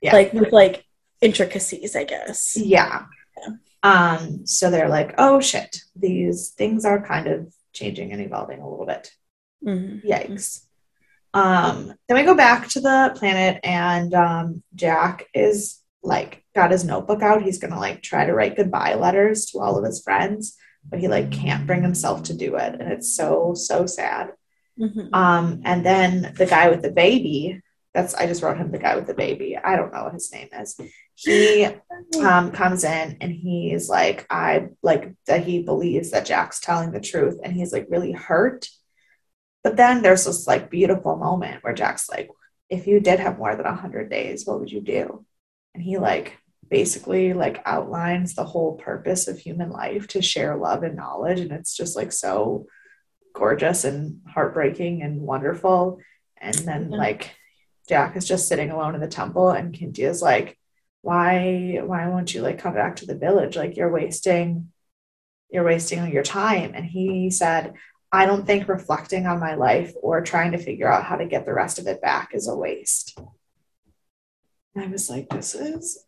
[0.00, 0.12] yeah.
[0.12, 0.84] like with like
[1.20, 2.56] intricacies, I guess.
[2.56, 3.06] Yeah.
[3.36, 3.54] yeah.
[3.82, 4.46] Um.
[4.46, 8.86] So they're like, oh shit, these things are kind of changing and evolving a little
[8.86, 9.10] bit.
[9.66, 10.08] Mm-hmm.
[10.08, 10.66] Yikes.
[11.32, 16.84] Um, then we go back to the planet, and um, Jack is like got his
[16.84, 17.42] notebook out.
[17.42, 20.56] He's gonna like try to write goodbye letters to all of his friends,
[20.88, 24.32] but he like can't bring himself to do it, and it's so so sad.
[24.78, 25.14] Mm-hmm.
[25.14, 27.60] Um, and then the guy with the baby.
[27.92, 29.56] That's I just wrote him the guy with the baby.
[29.56, 30.76] I don't know what his name is.
[31.14, 31.68] He
[32.20, 37.00] um, comes in and he's like, I like that he believes that Jack's telling the
[37.00, 38.68] truth, and he's like really hurt.
[39.62, 42.30] But then there's this like beautiful moment where Jack's like,
[42.68, 45.24] if you did have more than a hundred days, what would you do?
[45.74, 46.38] and he like
[46.68, 51.52] basically like outlines the whole purpose of human life to share love and knowledge and
[51.52, 52.66] it's just like so
[53.34, 55.98] gorgeous and heartbreaking and wonderful
[56.36, 56.94] and then mm-hmm.
[56.94, 57.34] like
[57.88, 60.58] jack is just sitting alone in the temple and is like
[61.02, 64.70] why why won't you like come back to the village like you're wasting
[65.50, 67.74] you're wasting your time and he said
[68.14, 71.44] I don't think reflecting on my life or trying to figure out how to get
[71.44, 73.18] the rest of it back is a waste.
[74.72, 76.04] And I was like, this is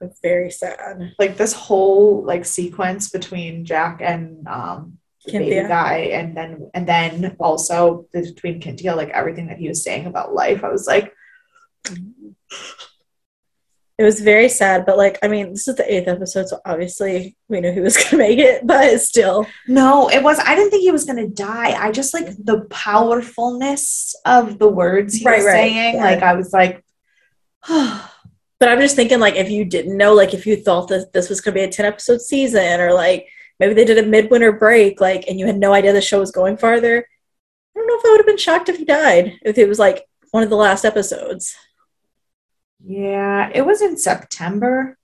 [0.00, 1.12] It's very sad.
[1.18, 6.86] like this whole like sequence between Jack and um the baby guy and then and
[6.86, 10.62] then also between Kynthia, like everything that he was saying about life.
[10.64, 11.12] I was like,
[13.98, 17.36] It was very sad, but like, I mean, this is the eighth episode, so obviously
[17.48, 19.44] we knew he was gonna make it, but still.
[19.66, 21.72] no, it was I didn't think he was gonna die.
[21.72, 25.94] I just like the powerfulness of the words he Right, was right, saying.
[25.96, 26.04] yeah.
[26.04, 26.84] Like I was like,
[28.60, 31.28] But I'm just thinking, like, if you didn't know, like, if you thought that this
[31.28, 33.28] was gonna be a 10 episode season, or like
[33.60, 36.30] maybe they did a midwinter break, like, and you had no idea the show was
[36.30, 37.06] going farther,
[37.76, 39.78] I don't know if I would have been shocked if he died, if it was
[39.78, 41.56] like one of the last episodes.
[42.84, 44.96] Yeah, it was in September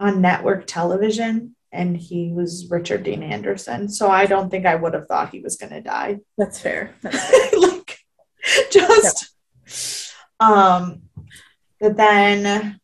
[0.00, 3.88] on network television, and he was Richard Dean Anderson.
[3.88, 6.18] So I don't think I would have thought he was going to die.
[6.36, 6.94] That's fair.
[7.02, 7.60] That's fair.
[7.60, 7.98] like,
[8.70, 9.34] just,
[10.40, 11.02] um,
[11.80, 12.80] but then,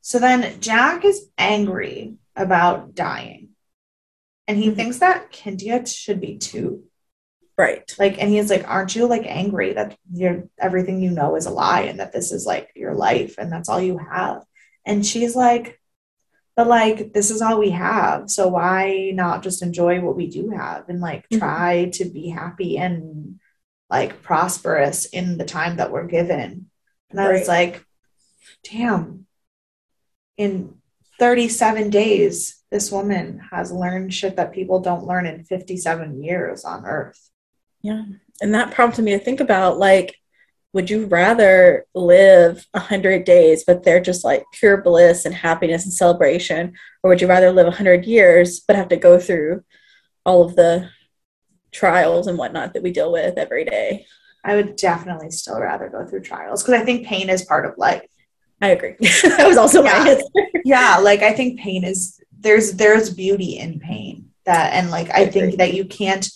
[0.00, 3.50] so then Jack is angry about dying,
[4.48, 4.76] and he Mhm.
[4.76, 6.84] thinks that Kynthia should be too.
[7.58, 7.94] right.
[7.98, 11.50] like and he's like aren't you like angry that you're everything you know is a
[11.50, 14.42] lie and that this is like your life and that's all you have
[14.86, 15.78] and she's like
[16.56, 20.48] but like this is all we have so why not just enjoy what we do
[20.50, 21.38] have and like Mhm.
[21.38, 23.38] try to be happy and
[23.92, 26.70] like prosperous in the time that we're given.
[27.10, 27.84] And i was like
[28.64, 29.26] damn
[30.38, 30.76] in
[31.18, 36.86] 37 days this woman has learned shit that people don't learn in 57 years on
[36.86, 37.30] earth.
[37.82, 38.04] Yeah.
[38.40, 40.16] And that prompted me to think about like,
[40.72, 45.92] would you rather live hundred days, but they're just like pure bliss and happiness and
[45.92, 46.72] celebration,
[47.02, 49.62] or would you rather live hundred years but have to go through
[50.24, 50.88] all of the
[51.72, 54.06] trials and whatnot that we deal with every day?
[54.44, 57.78] I would definitely still rather go through trials because I think pain is part of
[57.78, 58.02] life.
[58.60, 58.94] I agree.
[59.00, 60.02] that was also Yeah.
[60.04, 60.24] my answer.
[60.64, 65.22] Yeah, like I think pain is there's there's beauty in pain that and like I
[65.22, 66.28] I think that you can't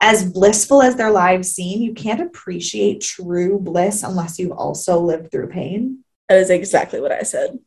[0.00, 5.30] as blissful as their lives seem, you can't appreciate true bliss unless you've also lived
[5.30, 6.04] through pain.
[6.28, 7.58] That is exactly what I said.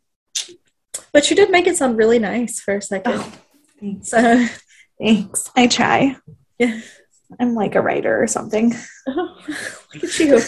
[1.11, 3.13] But you did make it sound really nice for a second.
[3.15, 3.32] Oh,
[3.80, 4.09] thanks.
[4.09, 4.45] So,
[4.99, 5.49] Thanks.
[5.55, 6.17] I try.
[6.59, 6.82] yeah.
[7.39, 8.73] I'm like a writer or something.
[9.07, 10.41] Look at you.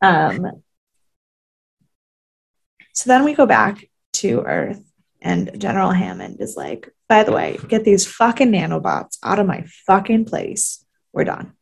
[0.00, 0.62] Um,
[2.92, 4.82] so then we go back to Earth,
[5.20, 9.64] and General Hammond is like, by the way, get these fucking nanobots out of my
[9.86, 10.84] fucking place.
[11.12, 11.52] We're done.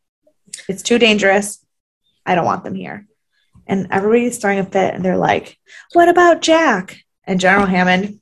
[0.67, 1.63] It's too dangerous.
[2.25, 3.07] I don't want them here.
[3.67, 5.57] And everybody's throwing a fit, and they're like,
[5.93, 7.01] what about Jack?
[7.23, 8.19] And General Hammond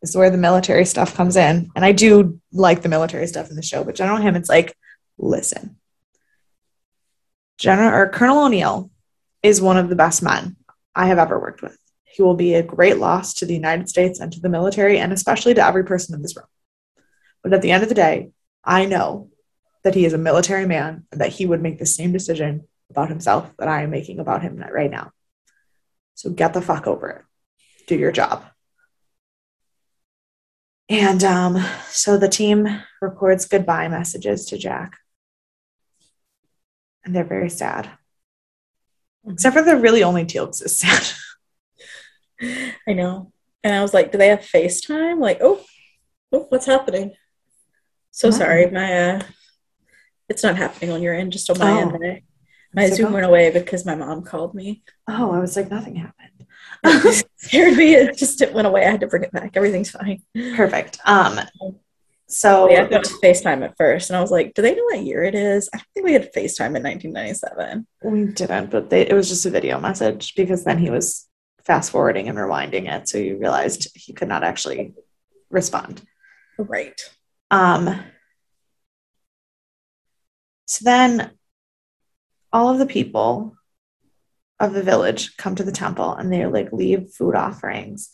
[0.00, 1.70] this is where the military stuff comes in.
[1.74, 4.74] And I do like the military stuff in the show, but General Hammond's like,
[5.18, 5.76] listen,
[7.58, 8.90] General or Colonel O'Neill
[9.42, 10.56] is one of the best men
[10.94, 11.76] I have ever worked with.
[12.04, 15.12] He will be a great loss to the United States and to the military, and
[15.12, 16.46] especially to every person in this room.
[17.42, 18.30] But at the end of the day,
[18.64, 19.30] I know
[19.84, 23.08] that he is a military man and that he would make the same decision about
[23.08, 25.12] himself that I am making about him right now.
[26.14, 27.22] So get the fuck over it.
[27.86, 28.44] Do your job.
[30.88, 34.98] And um, so the team records goodbye messages to Jack.
[37.08, 37.88] And they're very sad.
[39.26, 41.06] Except for the really only Teal'c is sad.
[42.86, 43.32] I know.
[43.64, 45.18] And I was like, do they have FaceTime?
[45.18, 45.64] Like, oh,
[46.32, 47.14] oh what's happening?
[48.10, 48.70] So sorry.
[48.70, 49.22] My uh
[50.28, 51.78] it's not happening on your end, just on my Oh.
[51.78, 51.92] end.
[51.92, 52.22] My,
[52.74, 54.82] my It's Zoom went away because my mom called me.
[55.08, 56.44] Oh, I was like, nothing happened.
[56.84, 57.94] It scared me.
[57.94, 58.84] It just it went away.
[58.84, 59.52] I had to bring it back.
[59.56, 60.20] Everything's fine.
[60.54, 60.98] Perfect.
[61.06, 61.40] Um,
[62.28, 64.74] so yeah, I thought it was FaceTime at first, and I was like, do they
[64.74, 65.68] know what year it is?
[65.72, 67.86] I don't think we had FaceTime in 1997.
[68.02, 71.26] we didn't, but they, it was just a video message because then he was
[71.64, 73.08] fast forwarding and rewinding it.
[73.08, 74.94] So you realized he could not actually
[75.50, 76.02] respond.
[76.58, 77.00] Right.
[77.50, 78.02] Um,
[80.66, 81.30] so then
[82.52, 83.56] all of the people
[84.60, 88.10] of the village come to the temple and they like leave food offerings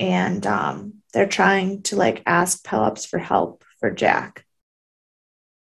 [0.00, 4.44] and um, they're trying to like ask Pelops for help for Jack.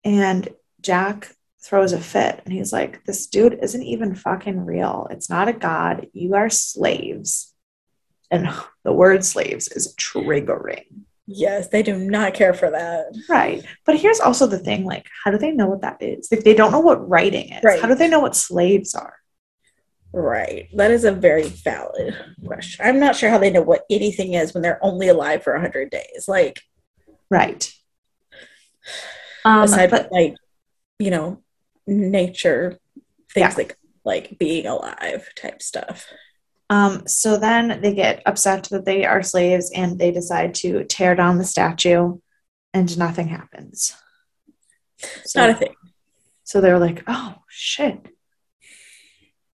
[0.04, 0.50] And
[0.82, 1.34] Jack
[1.64, 5.08] throws a fit and he's like, This dude isn't even fucking real.
[5.10, 6.08] It's not a god.
[6.14, 7.54] You are slaves.
[8.30, 8.50] And
[8.84, 10.84] the word slaves is triggering.
[11.28, 13.06] Yes, they do not care for that.
[13.28, 13.66] Right.
[13.84, 16.28] But here's also the thing like, how do they know what that is?
[16.32, 17.64] Like, they don't know what writing is.
[17.64, 17.82] Right.
[17.82, 19.16] How do they know what slaves are?
[20.18, 20.70] Right.
[20.74, 22.86] That is a very valid question.
[22.86, 25.90] I'm not sure how they know what anything is when they're only alive for 100
[25.90, 26.26] days.
[26.28, 26.62] Like,
[27.30, 27.72] Right.
[29.44, 30.36] Um, Aside but, from like,
[31.00, 31.42] you know,
[31.88, 32.80] nature
[33.34, 33.58] things yeah.
[33.58, 36.08] like like being alive type stuff.
[36.70, 41.16] Um, so then they get upset that they are slaves and they decide to tear
[41.16, 42.18] down the statue
[42.74, 43.96] and nothing happens.
[45.26, 45.76] So, Not a thing.
[46.44, 48.08] So they're like, oh shit.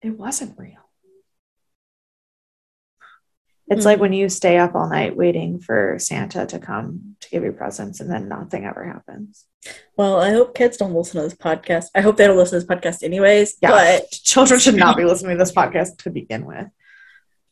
[0.03, 0.89] It wasn't real.
[3.71, 3.87] It's mm-hmm.
[3.87, 7.53] like when you stay up all night waiting for Santa to come to give you
[7.53, 9.45] presents and then nothing ever happens.
[9.97, 11.87] Well, I hope kids don't listen to this podcast.
[11.95, 13.57] I hope they don't listen to this podcast anyways.
[13.61, 16.69] Yeah, but children should not be listening to this podcast to begin with.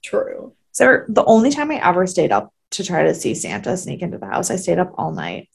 [0.03, 0.55] True.
[0.73, 4.19] So the only time I ever stayed up to try to see Santa sneak into
[4.19, 5.49] the house, I stayed up all night.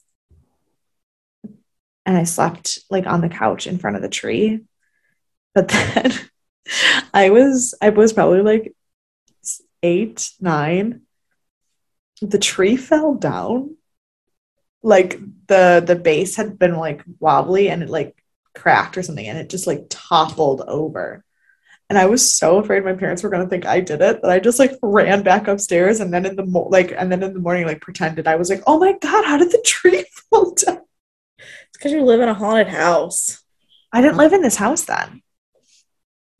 [2.04, 4.60] And I slept like on the couch in front of the tree.
[5.54, 6.12] But then
[7.12, 8.74] I was I was probably like
[9.82, 11.02] eight, nine.
[12.20, 13.76] The tree fell down.
[14.82, 18.16] Like the the base had been like wobbly and it like
[18.54, 21.24] cracked or something and it just like toppled over.
[21.88, 24.30] And I was so afraid my parents were going to think I did it that
[24.30, 27.34] I just like ran back upstairs and then in the mo- like and then in
[27.34, 30.54] the morning like pretended I was like, "Oh my god, how did the tree fall
[30.54, 30.80] down?"
[31.68, 33.42] It's cuz you live in a haunted house.
[33.92, 35.22] I didn't live in this house then.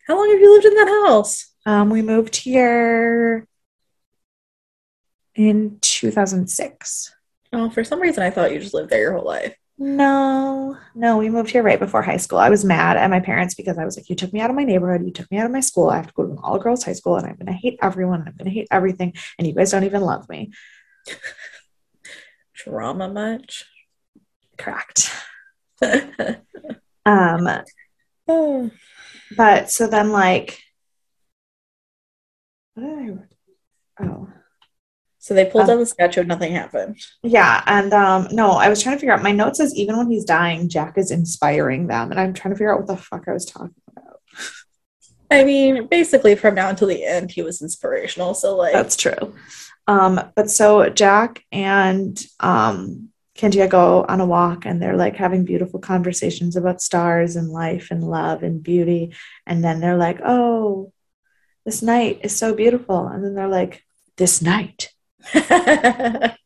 [0.06, 1.52] How long have you lived in that house?
[1.64, 3.46] Um, we moved here
[5.34, 7.14] in 2006.
[7.52, 9.54] Oh, for some reason, I thought you just lived there your whole life.
[9.78, 12.38] No, no, we moved here right before high school.
[12.38, 14.56] I was mad at my parents because I was like, You took me out of
[14.56, 15.88] my neighborhood, you took me out of my school.
[15.88, 17.78] I have to go to an all girls high school and I'm going to hate
[17.82, 19.14] everyone and I'm going to hate everything.
[19.38, 20.52] And you guys don't even love me.
[22.54, 23.64] Drama much?
[24.56, 25.10] Correct.
[27.06, 27.48] um,
[29.36, 30.60] but so then, like,
[32.74, 33.18] what did
[34.00, 34.04] I?
[34.04, 34.28] Oh.
[35.22, 36.96] So they pulled um, down the statue and nothing happened.
[37.22, 37.62] Yeah.
[37.66, 40.24] And um, no, I was trying to figure out my note says even when he's
[40.24, 42.10] dying, Jack is inspiring them.
[42.10, 44.20] And I'm trying to figure out what the fuck I was talking about.
[45.30, 48.34] I mean, basically from now until the end, he was inspirational.
[48.34, 49.34] So like That's true.
[49.86, 55.44] Um, but so Jack and um Kenji go on a walk and they're like having
[55.44, 59.14] beautiful conversations about stars and life and love and beauty.
[59.46, 60.92] And then they're like, Oh,
[61.64, 63.06] this night is so beautiful.
[63.06, 63.84] And then they're like,
[64.16, 64.90] this night.
[65.32, 66.36] that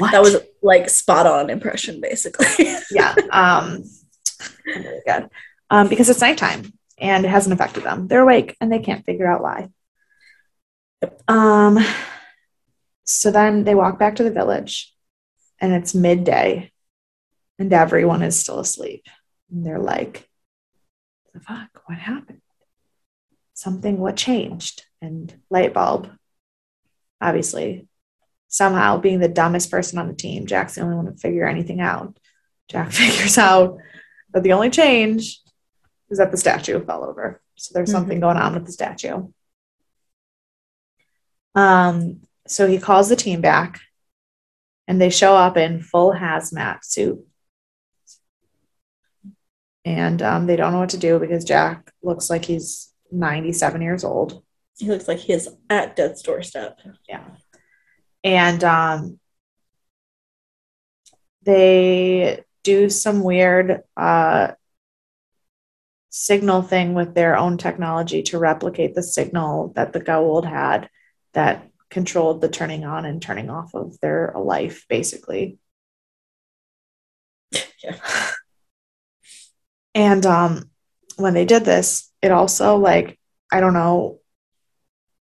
[0.00, 2.46] was like spot on impression, basically.
[2.90, 3.14] yeah.
[3.30, 3.84] Um,
[4.64, 5.28] really good.
[5.70, 8.08] Um, because it's nighttime and it hasn't affected them.
[8.08, 9.68] They're awake and they can't figure out why.
[11.28, 11.84] Um,
[13.04, 14.93] so then they walk back to the village
[15.60, 16.72] and it's midday
[17.58, 19.06] and everyone is still asleep.
[19.50, 20.28] And they're like,
[21.32, 21.82] the fuck?
[21.86, 22.40] What happened?
[23.54, 26.10] something what changed and light bulb
[27.20, 27.86] obviously
[28.48, 31.80] somehow being the dumbest person on the team jack's the only one to figure anything
[31.80, 32.18] out
[32.68, 33.78] jack figures out
[34.32, 35.40] that the only change
[36.10, 37.96] is that the statue fell over so there's mm-hmm.
[37.96, 39.28] something going on with the statue
[41.54, 43.80] um so he calls the team back
[44.86, 47.24] and they show up in full hazmat suit
[49.84, 54.04] and um, they don't know what to do because jack looks like he's 97 years
[54.04, 54.42] old.
[54.78, 56.78] He looks like he's at death's doorstep.
[57.08, 57.24] Yeah.
[58.24, 59.20] And um,
[61.42, 64.52] they do some weird uh,
[66.10, 70.88] signal thing with their own technology to replicate the signal that the Goa'uld had
[71.34, 75.58] that controlled the turning on and turning off of their life, basically.
[77.82, 77.98] Yeah.
[79.96, 80.70] And um,
[81.18, 83.16] when they did this, it also like
[83.52, 84.18] I don't know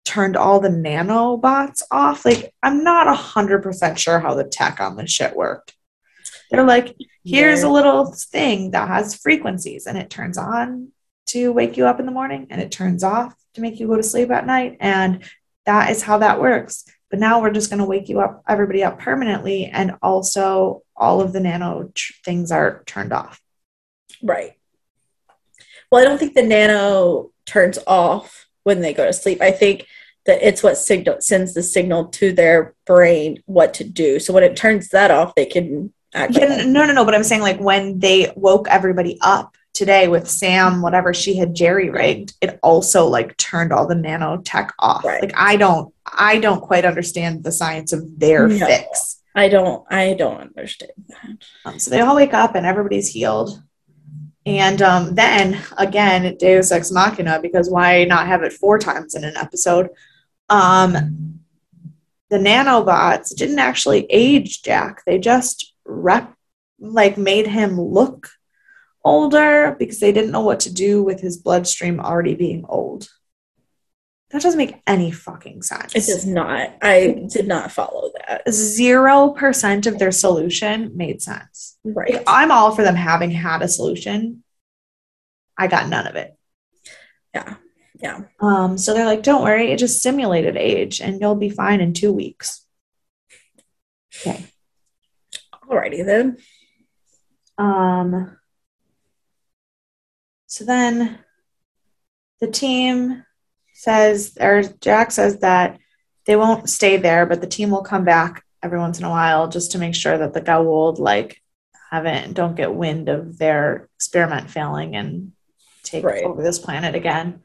[0.04, 2.26] turned all the nanobots off.
[2.26, 5.74] Like I'm not a hundred percent sure how the tech on this shit worked.
[6.52, 7.70] They're like, here's yeah.
[7.70, 10.92] a little thing that has frequencies and it turns on
[11.28, 13.96] to wake you up in the morning and it turns off to make you go
[13.96, 14.78] to sleep at night.
[14.80, 15.24] And
[15.68, 16.86] that is how that works.
[17.12, 19.66] But now we're just going to wake you up, everybody up permanently.
[19.66, 23.40] And also, all of the nano tr- things are turned off.
[24.24, 24.54] Right.
[25.92, 29.42] Well, I don't think the nano turns off when they go to sleep.
[29.42, 29.86] I think
[30.26, 34.20] that it's what signal sends the signal to their brain what to do.
[34.20, 36.34] So when it turns that off, they can act.
[36.36, 37.06] Yeah, no, no, no.
[37.06, 41.54] But I'm saying like when they woke everybody up today with Sam, whatever she had
[41.54, 45.06] jerry rigged, it also like turned all the nanotech off.
[45.06, 45.22] Right.
[45.22, 49.22] Like I don't, I don't quite understand the science of their no, fix.
[49.36, 51.30] I don't, I don't understand that.
[51.64, 53.62] Um, so they all wake up and everybody's healed.
[54.48, 59.24] And um, then again, Deus Ex Machina, because why not have it four times in
[59.24, 59.90] an episode?
[60.50, 61.40] Um,
[62.30, 66.34] the nanobots didn't actually age Jack, they just rep
[66.80, 68.30] like made him look
[69.08, 73.10] older because they didn't know what to do with his bloodstream already being old.
[74.32, 75.96] That doesn't make any fucking sense.
[75.96, 76.76] It does not.
[76.82, 78.52] I did not follow that.
[78.52, 81.78] Zero percent of their solution made sense.
[81.86, 82.16] Right.
[82.16, 84.44] Like, I'm all for them having had a solution.
[85.58, 86.36] I got none of it.
[87.34, 87.56] Yeah.
[88.02, 88.24] Yeah.
[88.40, 91.94] Um, so they're like, don't worry, it just simulated age and you'll be fine in
[91.94, 92.66] two weeks.
[94.22, 94.46] Okay.
[95.70, 96.38] Alrighty then.
[97.58, 98.37] Um,
[100.58, 101.20] so then
[102.42, 103.24] the team
[103.76, 105.78] says, or Jack says that
[106.26, 109.48] they won't stay there, but the team will come back every once in a while
[109.48, 111.44] just to make sure that the Goa'uld like
[111.92, 115.34] haven't don't get wind of their experiment failing and
[115.84, 116.24] take Right.
[116.24, 117.42] over this planet again.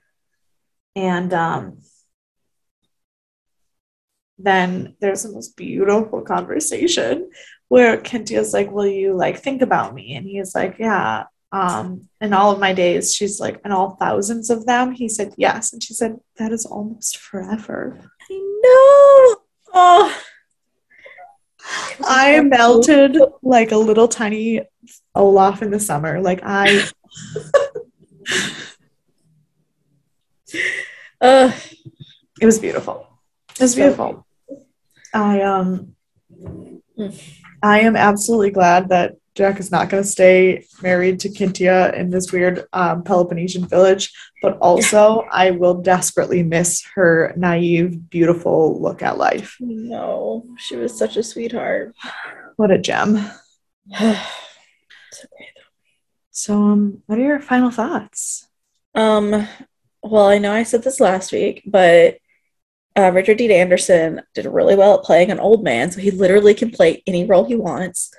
[0.96, 1.82] And um,
[4.38, 7.30] then there's the most beautiful conversation
[7.68, 10.16] where Kynthia's like, Will you like think about me?
[10.16, 11.24] And he's like, Yeah.
[11.52, 15.34] Um, in all of my days, she's like, in all thousands of them, he said
[15.36, 15.72] yes.
[15.72, 18.10] And she said, That is almost forever.
[18.30, 19.36] I know.
[19.74, 20.18] Oh.
[22.04, 24.62] I melted like a little tiny
[25.14, 26.20] Olaf in the summer.
[26.20, 26.88] Like I
[31.20, 31.52] Uh,
[32.40, 33.06] it was beautiful.
[33.52, 34.26] It was beautiful.
[35.14, 35.94] I um
[37.62, 42.10] I am absolutely glad that Jack is not going to stay married to Kynthia in
[42.10, 44.12] this weird um, Peloponnesian village,
[44.42, 49.56] but also I will desperately miss her naive, beautiful look at life.
[49.60, 51.94] no, she was such a sweetheart.
[52.56, 53.18] What a gem.
[55.24, 55.48] Okay,
[56.30, 58.48] So, um, what are your final thoughts?
[58.94, 59.46] Um,
[60.02, 62.16] well, I know I said this last week, but
[62.96, 66.54] uh, Richard Dean Anderson did really well at playing an old man, so he literally
[66.54, 68.12] can play any role he wants.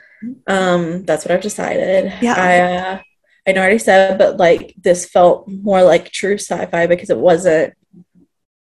[0.48, 2.14] Um, that's what I've decided.
[2.22, 2.36] Yeah.
[2.38, 3.00] I uh,
[3.48, 7.18] I know I already said, but like this felt more like true sci-fi because it
[7.18, 7.74] wasn't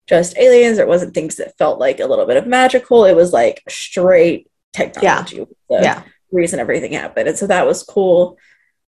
[0.08, 0.78] just aliens.
[0.78, 3.04] It wasn't things that felt like a little bit of magical.
[3.04, 5.46] It was like straight technology.
[5.68, 6.02] the Yeah.
[6.32, 8.38] reason everything happened, and so that was cool.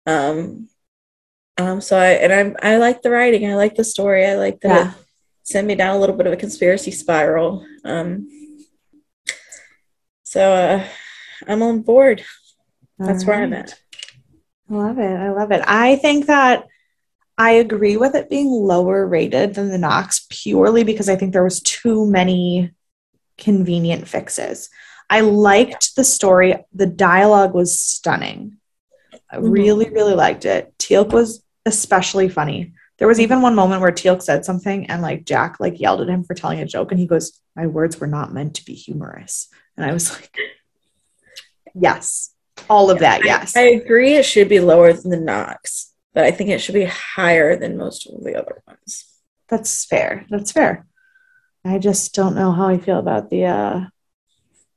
[0.06, 0.68] Um,
[1.58, 3.46] um, so I and I I like the writing.
[3.50, 4.24] I like the story.
[4.26, 4.90] I like that Yeah.
[4.92, 4.96] it
[5.42, 7.66] sent me down a little bit of a conspiracy spiral.
[7.84, 8.28] Um,
[10.24, 10.84] so uh,
[11.46, 12.24] I'm on board.
[12.98, 13.78] That's where I'm at.
[14.70, 15.02] I love it.
[15.16, 15.62] I love it.
[15.66, 16.66] I think that
[17.36, 21.44] I agree with it being lower rated than the Nox purely because I think there
[21.44, 22.72] was too many
[23.38, 24.68] convenient fixes.
[25.10, 26.54] I liked the story.
[26.72, 28.58] The dialogue was stunning.
[29.30, 29.50] I Mhm.
[29.52, 30.72] really, really liked it.
[30.78, 32.72] Teal'c was especially funny.
[32.98, 36.08] There was even one moment where Teal'c said something and like Jack like yelled at
[36.08, 38.74] him for telling a joke and he goes, "My words were not meant to be
[38.74, 40.36] humorous." And I was like,
[41.74, 42.31] "Yes,
[42.68, 46.30] all of that, yes." I agree it should be lower than the Nox, but I
[46.30, 49.04] think it should be higher than most of the other ones.
[49.48, 50.26] That's fair.
[50.30, 50.86] That's fair.
[51.64, 53.80] I just don't know how I feel about the uh,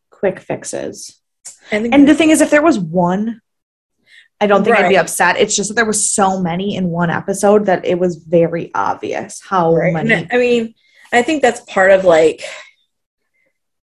[0.10, 1.20] quick fixes.
[1.72, 3.42] And the thing is, if there was one,
[4.40, 5.38] I don't think I'd be upset.
[5.38, 9.42] It's just that there was so many in one episode that it was very obvious
[9.42, 9.94] how Right.
[9.94, 10.28] Many.
[10.32, 10.76] I mean,
[11.14, 12.44] I think that's part of like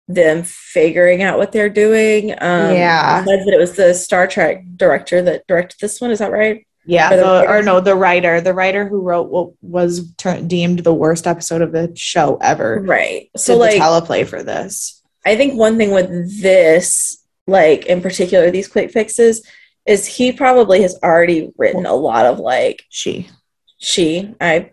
[0.09, 2.33] them figuring out what they're doing.
[2.33, 3.21] Um, Yeah.
[3.21, 6.11] besides that it was the Star Trek director that directed this one.
[6.11, 6.67] Is that right?
[6.87, 10.79] Yeah, Or the or no, the writer, the writer who wrote what was ter- deemed
[10.81, 12.81] the worst episode of the show ever.
[12.83, 13.29] Right.
[13.37, 15.03] So like, the teleplay for this.
[15.27, 19.47] I think one thing with this, like in particular, these quick fixes,
[19.85, 23.29] is he probably has already written a lot of like She,
[23.79, 24.35] she.
[24.41, 24.71] I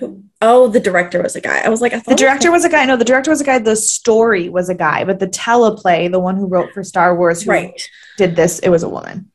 [0.00, 0.24] who?
[0.42, 1.60] Oh, the director was a guy.
[1.64, 2.84] I was like, I the director was a guy.
[2.86, 3.58] No, the director was a guy.
[3.58, 7.42] The story was a guy, but the teleplay, the one who wrote for Star Wars,
[7.42, 9.30] who right, did this, it was a woman.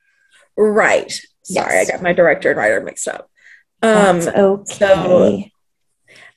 [0.57, 1.11] right.
[1.43, 1.89] Sorry, Yes.
[1.89, 3.29] I got my director and writer mixed up.
[3.83, 4.73] Um, That's okay.
[4.73, 5.43] so-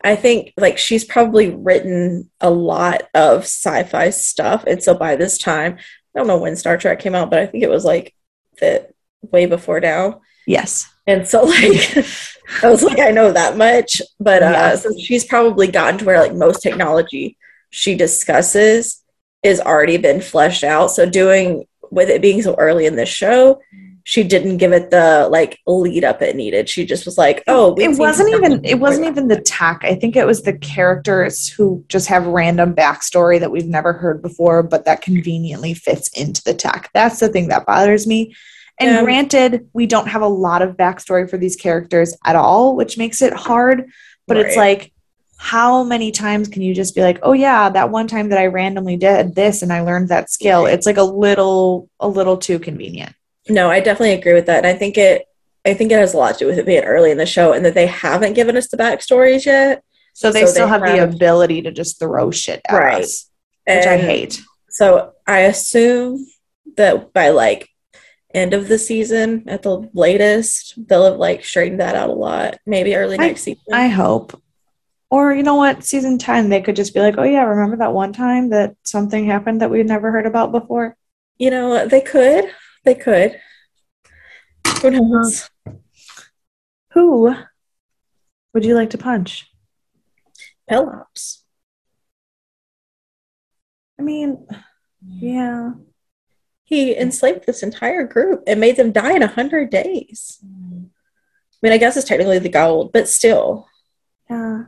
[0.04, 5.38] I think like she's probably written a lot of sci-fi stuff, and so by this
[5.38, 5.76] time,
[6.14, 8.14] I don't know when Star Trek came out, but I think it was like
[8.60, 8.86] the
[9.22, 10.20] way before now.
[10.46, 10.86] yes.
[11.06, 12.04] And so like
[12.62, 14.02] I was like, I know that much.
[14.18, 14.76] But uh Yeah.
[14.76, 17.36] so she's probably gotten to where like most technology
[17.70, 19.02] she discusses
[19.42, 20.90] is already been fleshed out.
[20.90, 23.60] So doing with it being so early in this show,
[24.04, 26.68] she didn't give it the like lead up it needed.
[26.68, 29.94] She just was like, oh, it wasn't even it wasn't before even the tech i
[29.94, 34.62] think it was the characters who just have random backstory that we've never heard before
[34.62, 38.34] but that conveniently fits into the tech that's the thing that bothers me
[38.80, 39.02] and Yeah.
[39.02, 43.22] granted we don't have a lot of backstory for these characters at all which makes
[43.22, 43.90] it hard
[44.26, 44.92] but it's like
[45.38, 48.46] how many times can you just be like, oh yeah, that one time that I
[48.46, 50.66] randomly did this and I learned that skill?
[50.66, 53.14] It's like a little a little too convenient.
[53.48, 54.58] No, I definitely agree with that.
[54.58, 55.26] And I think it
[55.64, 57.52] I think it has a lot to do with it being early in the show
[57.52, 59.82] and that they haven't given us the backstories yet.
[60.12, 63.04] So they so still they have, have, the ability to just throw shit at right.
[63.04, 63.30] us.
[63.64, 64.42] Which and I hate.
[64.70, 66.26] So I assume
[66.76, 67.68] that by like
[68.38, 72.58] end of the season at the latest, they'll have like straightened that out a lot.
[72.66, 73.62] Maybe early I, next season.
[73.72, 74.40] I hope.
[75.10, 77.94] Or you know what, season 10, they could just be like, oh yeah, remember that
[77.94, 80.96] one time that something happened that we'd never heard about before?
[81.38, 82.44] You know, they could.
[82.84, 83.40] They could.
[84.82, 85.50] Who knows?
[86.92, 87.34] Who
[88.54, 89.50] would you like to punch?
[90.68, 91.44] Pelops.
[93.98, 94.46] I mean,
[95.06, 95.72] yeah.
[96.68, 100.38] He enslaved this entire group and made them die in a hundred days.
[100.44, 103.66] I mean, I guess it's technically the Goa'uld, but still.
[104.28, 104.64] Yeah.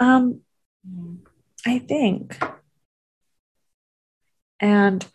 [0.00, 0.40] Um,
[1.64, 2.36] I think,
[4.58, 5.06] and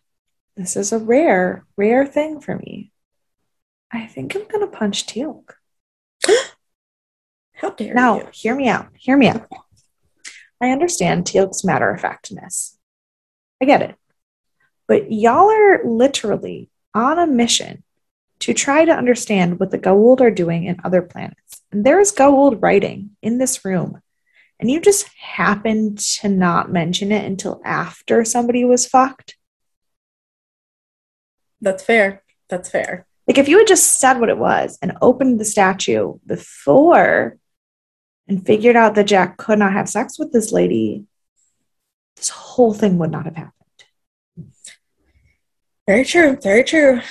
[0.55, 2.93] this is a rare, rare thing for me.
[3.91, 5.51] I think I'm gonna punch Teal'c.
[7.55, 8.27] How dare now, you?
[8.31, 8.88] hear me out.
[8.97, 9.49] Hear me out.
[10.61, 12.77] I understand Teal'c's matter of factness.
[13.61, 13.95] I get it.
[14.88, 17.84] But y'all are literally on a mission
[18.39, 21.61] to try to understand what the Goa'uld are doing in other planets.
[21.71, 24.01] And there is Goa'uld writing in this room
[24.63, 29.36] and you just happened to not mention it until after somebody was fucked.
[31.59, 32.23] That's fair.
[32.47, 33.05] That's fair.
[33.27, 37.38] Like if you had just said what it was and opened the statue before
[38.27, 41.05] and figured out that Jack could not have sex with this lady,
[42.15, 43.53] this whole thing would not have happened.
[45.88, 46.38] Very true.
[46.41, 47.01] Very true.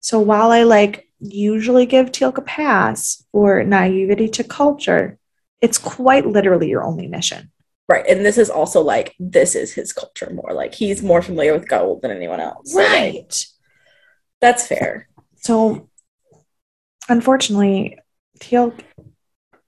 [0.00, 5.18] So while I like usually give Teal'c a pass for naivety to culture,
[5.60, 7.50] it's quite literally your only mission.
[7.88, 8.06] Right.
[8.08, 10.54] And this is also like, this is his culture more.
[10.54, 12.74] Like, he's more familiar with Goa'uld than anyone else.
[12.74, 13.14] Right.
[13.14, 13.32] Like,
[14.40, 15.08] that's fair.
[15.36, 15.88] So,
[17.08, 17.98] unfortunately,
[18.40, 18.80] Teal'c,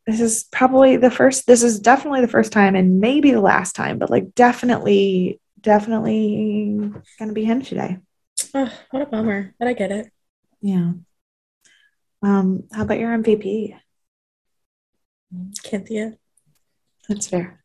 [0.07, 3.77] this is probably the first, this is definitely the first time and maybe the last
[3.77, 6.77] time, but like, definitely, definitely
[7.19, 7.99] going to be him today.
[8.55, 9.55] Oh, what a bummer.
[9.59, 10.13] But I get it.
[10.61, 10.93] Yeah.
[12.23, 13.75] Um, how about your MVP?
[15.65, 16.17] Kynthia.
[17.09, 17.65] That's fair.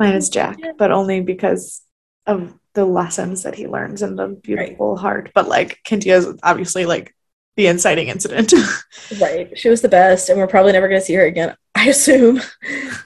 [0.00, 1.82] Mine is Jack, but only because
[2.26, 5.00] of the lessons that he learns in the beautiful right.
[5.00, 5.30] heart.
[5.34, 7.14] But like Kynthia is obviously like
[7.56, 8.52] the inciting incident.
[9.20, 9.56] right.
[9.56, 12.40] She was the best, and we're probably never going to see her again, I assume.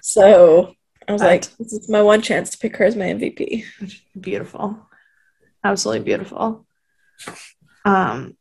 [0.01, 0.75] So
[1.09, 3.65] I was but, like, this is my one chance to pick her as my MVP.
[4.21, 4.79] Beautiful.
[5.63, 6.67] Absolutely beautiful.
[7.85, 8.37] Um,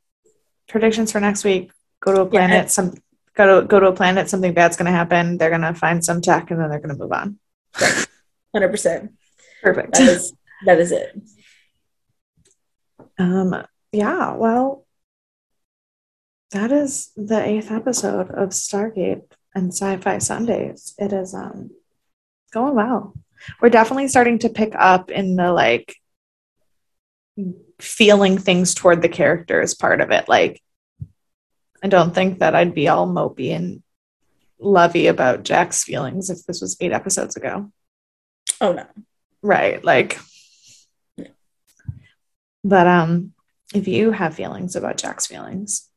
[0.67, 2.67] predictions for next week go to a planet, yeah.
[2.67, 2.93] some
[3.35, 5.37] go to go to a planet, something bad's going to happen.
[5.37, 7.39] They're going to find some tech, and then they're going to move on.
[8.53, 9.13] Hundred percent.
[9.61, 9.93] Perfect.
[9.93, 10.33] That is
[10.65, 11.21] that is it.
[13.17, 13.65] Um.
[13.91, 14.35] Yeah.
[14.35, 14.85] Well,
[16.51, 20.93] that is the eighth episode of Stargate and Sci-Fi Sundays.
[20.97, 21.71] It is um
[22.55, 23.13] going well.
[23.61, 25.95] We're definitely starting to pick up in the like
[27.79, 30.29] feeling things toward the characters part of it.
[30.29, 30.61] Like
[31.83, 33.83] I don't think that I'd be all mopey and
[34.57, 37.71] lovey about Jack's feelings if this was eight episodes ago.
[38.61, 38.87] Oh no.
[39.41, 39.83] Right.
[39.83, 40.17] Like
[42.63, 43.33] but um
[43.73, 45.89] if you have feelings about Jack's feelings,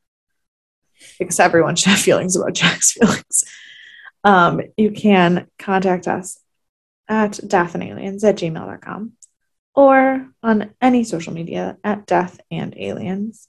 [1.17, 3.45] because everyone should have feelings about Jack's feelings,
[4.25, 6.37] um, you can contact us
[7.09, 9.13] at deathandaliens at gmail.com
[9.75, 13.47] or on any social media at death and aliens.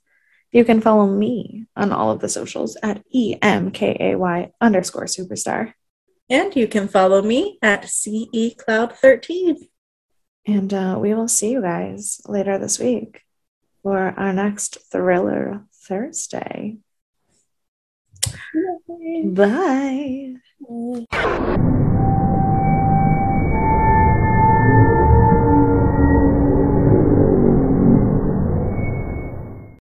[0.53, 5.75] You can follow me on all of the socials at EMKAY underscore superstar.
[6.29, 9.69] And you can follow me at CE Cloud 13.
[10.47, 13.23] And uh, we will see you guys later this week
[13.83, 16.79] for our next Thriller Thursday.
[19.25, 20.35] Bye.
[21.11, 21.77] Bye.